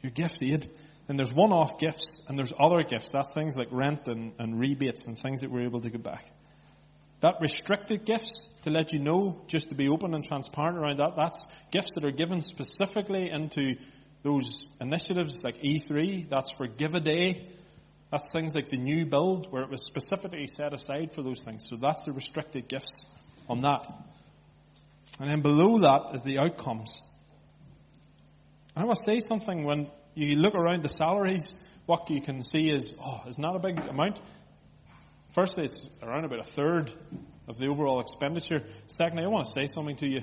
your 0.02 0.10
gift 0.10 0.42
aid. 0.42 0.70
Then 1.06 1.16
there's 1.16 1.32
one 1.32 1.52
off 1.52 1.78
gifts 1.78 2.24
and 2.28 2.38
there's 2.38 2.52
other 2.58 2.82
gifts. 2.84 3.10
That's 3.12 3.34
things 3.34 3.56
like 3.56 3.68
rent 3.72 4.06
and, 4.06 4.32
and 4.38 4.58
rebates 4.60 5.06
and 5.06 5.18
things 5.18 5.40
that 5.40 5.50
we're 5.50 5.64
able 5.64 5.80
to 5.80 5.90
give 5.90 6.02
back. 6.02 6.24
That 7.20 7.34
restricted 7.40 8.06
gifts, 8.06 8.48
to 8.62 8.70
let 8.70 8.92
you 8.92 9.00
know, 9.00 9.42
just 9.46 9.70
to 9.70 9.74
be 9.74 9.88
open 9.88 10.14
and 10.14 10.24
transparent 10.24 10.78
around 10.78 10.98
that, 11.00 11.16
that's 11.16 11.46
gifts 11.70 11.90
that 11.94 12.04
are 12.04 12.12
given 12.12 12.40
specifically 12.40 13.28
into 13.28 13.74
those 14.22 14.66
initiatives 14.80 15.42
like 15.44 15.62
E3. 15.62 16.28
That's 16.28 16.50
for 16.50 16.66
Give 16.66 16.94
a 16.94 17.00
Day. 17.00 17.48
That's 18.10 18.32
things 18.32 18.54
like 18.54 18.70
the 18.70 18.76
new 18.76 19.06
build, 19.06 19.52
where 19.52 19.62
it 19.62 19.70
was 19.70 19.86
specifically 19.86 20.46
set 20.46 20.72
aside 20.72 21.12
for 21.14 21.22
those 21.22 21.44
things. 21.44 21.66
So 21.68 21.76
that's 21.76 22.04
the 22.04 22.12
restricted 22.12 22.68
gifts 22.68 23.06
on 23.48 23.62
that. 23.62 23.86
And 25.20 25.30
then 25.30 25.42
below 25.42 25.78
that 25.80 26.14
is 26.14 26.22
the 26.22 26.38
outcomes. 26.38 27.00
And 28.74 28.84
I 28.84 28.86
want 28.86 28.98
to 28.98 29.04
say 29.04 29.20
something 29.20 29.64
when 29.64 29.88
you 30.14 30.36
look 30.36 30.54
around 30.54 30.82
the 30.82 30.88
salaries, 30.88 31.54
what 31.86 32.10
you 32.10 32.20
can 32.20 32.42
see 32.42 32.68
is, 32.68 32.92
oh, 33.00 33.22
isn't 33.28 33.44
a 33.44 33.58
big 33.58 33.78
amount? 33.78 34.20
Firstly, 35.34 35.64
it's 35.66 35.86
around 36.02 36.24
about 36.24 36.40
a 36.40 36.50
third 36.50 36.92
of 37.48 37.58
the 37.58 37.68
overall 37.68 38.00
expenditure. 38.00 38.64
Secondly, 38.88 39.24
I 39.24 39.28
want 39.28 39.46
to 39.46 39.52
say 39.52 39.66
something 39.66 39.96
to 39.96 40.08
you. 40.08 40.22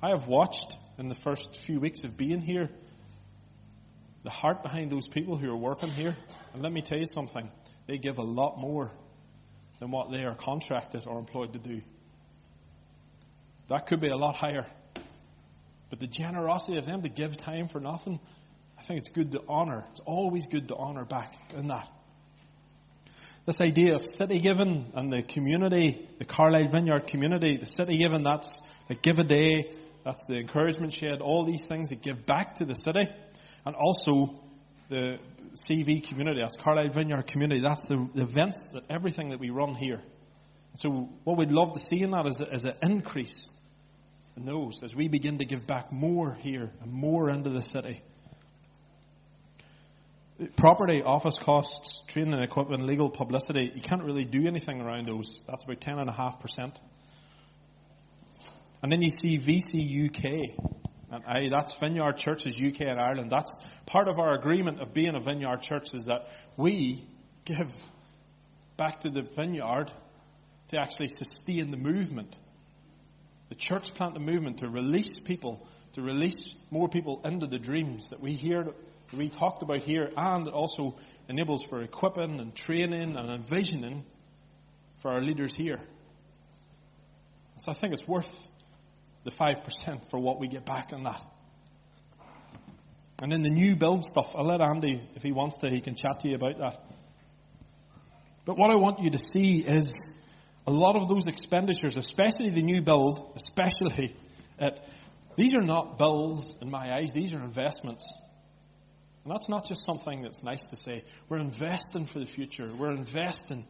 I 0.00 0.10
have 0.10 0.28
watched 0.28 0.76
in 0.98 1.08
the 1.08 1.14
first 1.14 1.60
few 1.64 1.80
weeks 1.80 2.04
of 2.04 2.16
being 2.16 2.40
here 2.40 2.70
the 4.28 4.32
heart 4.32 4.62
behind 4.62 4.92
those 4.92 5.08
people 5.08 5.38
who 5.38 5.50
are 5.50 5.56
working 5.56 5.88
here. 5.88 6.14
And 6.52 6.62
let 6.62 6.70
me 6.70 6.82
tell 6.82 6.98
you 6.98 7.06
something, 7.06 7.50
they 7.86 7.96
give 7.96 8.18
a 8.18 8.22
lot 8.22 8.58
more 8.58 8.90
than 9.80 9.90
what 9.90 10.12
they 10.12 10.22
are 10.24 10.34
contracted 10.34 11.06
or 11.06 11.18
employed 11.18 11.54
to 11.54 11.58
do. 11.58 11.80
That 13.70 13.86
could 13.86 14.02
be 14.02 14.10
a 14.10 14.16
lot 14.18 14.34
higher. 14.34 14.66
But 15.88 16.00
the 16.00 16.06
generosity 16.06 16.76
of 16.76 16.84
them 16.84 17.00
to 17.00 17.08
give 17.08 17.38
time 17.38 17.68
for 17.68 17.80
nothing, 17.80 18.20
I 18.78 18.82
think 18.82 18.98
it's 18.98 19.08
good 19.08 19.32
to 19.32 19.40
honour. 19.48 19.86
It's 19.92 20.00
always 20.00 20.44
good 20.44 20.68
to 20.68 20.76
honour 20.76 21.06
back 21.06 21.32
in 21.56 21.68
that. 21.68 21.88
This 23.46 23.62
idea 23.62 23.94
of 23.94 24.04
city 24.04 24.40
giving 24.40 24.92
and 24.94 25.10
the 25.10 25.22
community, 25.22 26.06
the 26.18 26.26
Carlisle 26.26 26.68
Vineyard 26.70 27.06
community, 27.06 27.56
the 27.56 27.64
city 27.64 27.96
giving, 27.96 28.24
that's 28.24 28.60
a 28.90 28.94
give 28.94 29.18
a 29.18 29.24
day, 29.24 29.72
that's 30.04 30.26
the 30.26 30.36
encouragement 30.36 30.92
shed, 30.92 31.22
all 31.22 31.46
these 31.46 31.64
things 31.64 31.88
that 31.88 32.02
give 32.02 32.26
back 32.26 32.56
to 32.56 32.66
the 32.66 32.74
city. 32.74 33.08
And 33.68 33.76
also 33.76 34.30
the 34.88 35.18
CV 35.52 36.02
community, 36.02 36.40
that's 36.40 36.56
Carlisle 36.56 36.88
Vineyard 36.88 37.26
community, 37.26 37.60
that's 37.60 37.86
the, 37.86 38.08
the 38.14 38.22
events, 38.22 38.56
that 38.72 38.84
everything 38.88 39.28
that 39.28 39.40
we 39.40 39.50
run 39.50 39.74
here. 39.74 40.00
So 40.76 41.10
what 41.24 41.36
we'd 41.36 41.50
love 41.50 41.74
to 41.74 41.78
see 41.78 42.00
in 42.00 42.12
that 42.12 42.26
is, 42.26 42.40
a, 42.40 42.50
is 42.50 42.64
an 42.64 42.76
increase 42.80 43.46
in 44.38 44.46
those 44.46 44.82
as 44.82 44.96
we 44.96 45.08
begin 45.08 45.36
to 45.40 45.44
give 45.44 45.66
back 45.66 45.92
more 45.92 46.32
here 46.40 46.70
and 46.80 46.90
more 46.90 47.28
into 47.28 47.50
the 47.50 47.60
city. 47.60 48.00
Property, 50.56 51.02
office 51.02 51.36
costs, 51.38 52.02
training 52.06 52.40
equipment, 52.40 52.86
legal 52.86 53.10
publicity, 53.10 53.70
you 53.74 53.82
can't 53.82 54.02
really 54.02 54.24
do 54.24 54.46
anything 54.46 54.80
around 54.80 55.06
those. 55.06 55.42
That's 55.46 55.64
about 55.64 55.80
10.5%. 55.80 56.72
And 58.82 58.90
then 58.90 59.02
you 59.02 59.10
see 59.10 59.38
VC 59.38 60.06
UK. 60.08 60.87
And 61.10 61.24
I, 61.26 61.48
that's 61.50 61.74
Vineyard 61.78 62.16
Churches 62.18 62.58
UK 62.58 62.82
and 62.82 63.00
Ireland. 63.00 63.30
That's 63.30 63.50
part 63.86 64.08
of 64.08 64.18
our 64.18 64.34
agreement 64.34 64.80
of 64.80 64.92
being 64.92 65.14
a 65.14 65.20
Vineyard 65.20 65.62
Church 65.62 65.94
is 65.94 66.04
that 66.04 66.28
we 66.56 67.06
give 67.44 67.72
back 68.76 69.00
to 69.00 69.10
the 69.10 69.22
Vineyard 69.22 69.90
to 70.68 70.78
actually 70.78 71.08
sustain 71.08 71.70
the 71.70 71.78
movement 71.78 72.36
the 73.48 73.54
church 73.54 73.94
plant 73.94 74.14
the 74.14 74.20
movement 74.20 74.58
to 74.58 74.68
release 74.68 75.18
people, 75.18 75.66
to 75.94 76.02
release 76.02 76.54
more 76.70 76.88
people 76.88 77.20
into 77.24 77.46
the 77.46 77.58
dreams 77.58 78.10
that 78.10 78.20
we 78.20 78.34
hear, 78.34 78.64
that 78.64 78.74
we 79.12 79.30
talked 79.30 79.62
about 79.62 79.82
here, 79.82 80.10
and 80.16 80.46
it 80.46 80.52
also 80.52 80.96
enables 81.28 81.62
for 81.62 81.80
equipping 81.82 82.40
and 82.40 82.54
training 82.54 83.16
and 83.16 83.30
envisioning 83.30 84.04
for 84.98 85.10
our 85.10 85.22
leaders 85.22 85.54
here. 85.54 85.80
So 87.56 87.72
I 87.72 87.74
think 87.74 87.94
it's 87.94 88.06
worth 88.06 88.30
the 89.24 89.30
5% 89.30 90.10
for 90.10 90.18
what 90.18 90.40
we 90.40 90.48
get 90.48 90.64
back 90.64 90.90
on 90.92 91.04
that. 91.04 91.22
And 93.20 93.32
then 93.32 93.42
the 93.42 93.50
new 93.50 93.74
build 93.74 94.04
stuff, 94.04 94.30
I'll 94.34 94.46
let 94.46 94.60
Andy, 94.60 95.02
if 95.16 95.22
he 95.22 95.32
wants 95.32 95.58
to, 95.58 95.70
he 95.70 95.80
can 95.80 95.96
chat 95.96 96.20
to 96.20 96.28
you 96.28 96.36
about 96.36 96.58
that. 96.58 96.84
But 98.44 98.56
what 98.56 98.72
I 98.72 98.76
want 98.76 99.00
you 99.00 99.10
to 99.10 99.18
see 99.18 99.58
is 99.58 99.94
a 100.66 100.70
lot 100.70 100.96
of 100.96 101.08
those 101.08 101.26
expenditures, 101.26 101.96
especially 101.96 102.50
the 102.50 102.62
new 102.62 102.80
build, 102.80 103.32
especially, 103.36 104.14
at, 104.58 104.78
these 105.36 105.54
are 105.54 105.62
not 105.62 105.98
bills 105.98 106.54
in 106.62 106.70
my 106.70 106.94
eyes, 106.94 107.12
these 107.12 107.34
are 107.34 107.42
investments. 107.42 108.06
And 109.24 109.34
that's 109.34 109.48
not 109.48 109.66
just 109.66 109.84
something 109.84 110.22
that's 110.22 110.42
nice 110.42 110.64
to 110.64 110.76
say. 110.76 111.04
We're 111.28 111.40
investing 111.40 112.06
for 112.06 112.20
the 112.20 112.26
future. 112.26 112.70
We're 112.74 112.94
investing 112.94 113.66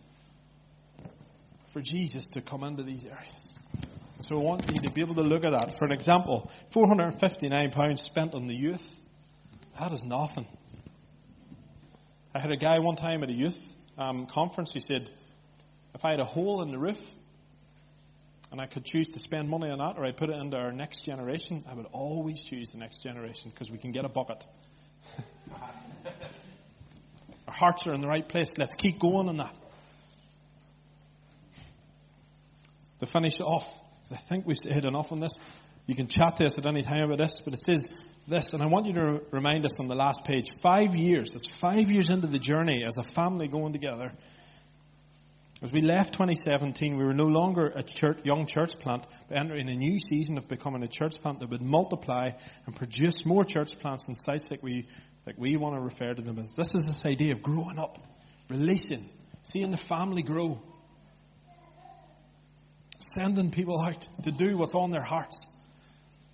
for 1.73 1.81
Jesus 1.81 2.27
to 2.27 2.43
come 2.43 2.63
into 2.63 2.83
these 2.83 3.05
areas. 3.05 3.55
So 4.21 4.37
I 4.37 4.43
want 4.43 4.69
you 4.69 4.75
to 4.89 4.91
be 4.91 5.01
able 5.01 5.15
to 5.17 5.23
look 5.23 5.45
at 5.45 5.51
that. 5.51 5.79
For 5.79 5.85
an 5.85 5.93
example, 5.93 6.51
£459 6.75 7.99
spent 7.99 8.35
on 8.35 8.47
the 8.47 8.55
youth. 8.55 8.87
That 9.79 9.93
is 9.93 10.03
nothing. 10.03 10.47
I 12.35 12.41
had 12.41 12.51
a 12.51 12.57
guy 12.57 12.79
one 12.81 12.97
time 12.97 13.23
at 13.23 13.31
a 13.31 13.33
youth 13.33 13.59
um, 13.99 14.27
conference, 14.27 14.73
he 14.73 14.81
said, 14.81 15.11
if 15.95 16.05
I 16.05 16.13
had 16.13 16.21
a 16.21 16.25
hole 16.25 16.63
in 16.63 16.71
the 16.71 16.79
roof 16.79 17.01
and 18.53 18.61
I 18.61 18.67
could 18.67 18.85
choose 18.85 19.09
to 19.11 19.19
spend 19.19 19.49
money 19.49 19.69
on 19.71 19.79
that 19.79 19.99
or 19.99 20.07
I 20.07 20.13
put 20.13 20.31
it 20.31 20.37
into 20.37 20.57
our 20.57 20.73
next 20.73 21.03
generation, 21.03 21.65
I 21.69 21.75
would 21.75 21.87
always 21.93 22.41
choose 22.41 22.71
the 22.71 22.79
next 22.79 23.03
generation 23.03 23.51
because 23.51 23.71
we 23.71 23.79
can 23.79 23.91
get 23.91 24.05
a 24.05 24.09
bucket. 24.09 24.45
our 27.49 27.55
hearts 27.55 27.87
are 27.87 27.95
in 27.95 28.01
the 28.01 28.07
right 28.07 28.27
place. 28.29 28.51
Let's 28.57 28.75
keep 28.77 29.01
going 29.01 29.29
on 29.29 29.39
that. 29.39 29.55
To 33.01 33.07
finish 33.07 33.35
off, 33.41 33.69
because 34.09 34.25
I 34.25 34.29
think 34.29 34.47
we've 34.47 34.57
said 34.57 34.85
enough 34.85 35.13
on 35.13 35.21
this, 35.21 35.39
You 35.87 35.95
can 35.95 36.07
chat 36.07 36.37
to 36.37 36.47
us 36.47 36.59
at 36.59 36.67
any 36.67 36.83
time 36.83 37.05
about 37.05 37.19
this, 37.19 37.41
but 37.43 37.55
it 37.55 37.63
says 37.63 37.87
this, 38.27 38.53
and 38.53 38.63
I 38.63 38.67
want 38.67 38.87
you 38.87 38.93
to 38.93 39.21
remind 39.31 39.65
us 39.65 39.73
on 39.79 39.89
the 39.89 39.95
last 39.95 40.23
page. 40.25 40.49
Five 40.63 40.95
years, 40.95 41.35
it's 41.35 41.49
five 41.49 41.91
years 41.91 42.11
into 42.11 42.27
the 42.27 42.39
journey 42.39 42.85
as 42.87 42.99
a 42.99 43.11
family 43.15 43.49
going 43.49 43.73
together. 43.73 44.13
As 45.63 45.73
we 45.73 45.81
left 45.81 46.13
2017, 46.13 46.99
we 46.99 47.05
were 47.05 47.15
no 47.15 47.25
longer 47.25 47.73
a 47.75 47.83
church, 47.83 48.19
young 48.23 48.47
church 48.47 48.73
plant, 48.81 49.07
but 49.29 49.39
entering 49.39 49.69
a 49.71 49.75
new 49.75 49.99
season 49.99 50.37
of 50.37 50.47
becoming 50.47 50.83
a 50.83 50.89
church 50.89 51.21
plant 51.23 51.41
that 51.41 51.49
would 51.49 51.63
multiply 51.63 52.31
and 52.67 52.77
produce 52.77 53.25
more 53.25 53.45
church 53.45 53.79
plants 53.81 54.07
and 54.09 54.17
sites 54.17 54.51
like 54.51 54.63
we, 54.63 54.87
like 55.27 55.37
we 55.39 55.57
want 55.57 55.75
to 55.75 55.81
refer 55.81 56.13
to 56.13 56.23
them 56.23 56.39
as. 56.39 56.53
This 56.53 56.75
is 56.75 56.87
this 56.87 57.05
idea 57.07 57.33
of 57.33 57.43
growing 57.43 57.79
up, 57.79 57.99
releasing, 58.51 59.09
seeing 59.43 59.71
the 59.71 59.79
family 59.79 60.23
grow, 60.23 60.61
sending 62.99 63.51
people 63.51 63.81
out 63.81 64.07
to 64.25 64.33
do 64.33 64.57
what's 64.57 64.75
on 64.75 64.91
their 64.91 65.03
hearts. 65.03 65.47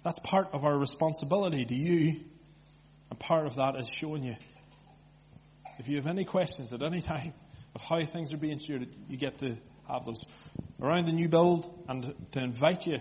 That's 0.02 0.18
part 0.18 0.48
of 0.52 0.64
our 0.64 0.76
responsibility 0.78 1.64
to 1.64 1.74
you, 1.74 2.20
and 3.10 3.18
part 3.18 3.46
of 3.46 3.56
that 3.56 3.76
is 3.78 3.88
showing 3.92 4.22
you. 4.22 4.36
If 5.78 5.88
you 5.88 5.96
have 5.96 6.06
any 6.06 6.24
questions 6.24 6.72
at 6.72 6.82
any 6.82 7.00
time, 7.00 7.32
of 7.74 7.80
how 7.80 8.04
things 8.04 8.32
are 8.32 8.36
being 8.36 8.58
stewarded, 8.58 8.88
you 9.08 9.16
get 9.16 9.38
to 9.38 9.56
have 9.88 10.04
those 10.04 10.24
around 10.80 11.06
the 11.06 11.12
new 11.12 11.28
build 11.28 11.84
and 11.88 12.14
to 12.32 12.40
invite 12.40 12.86
you 12.86 12.98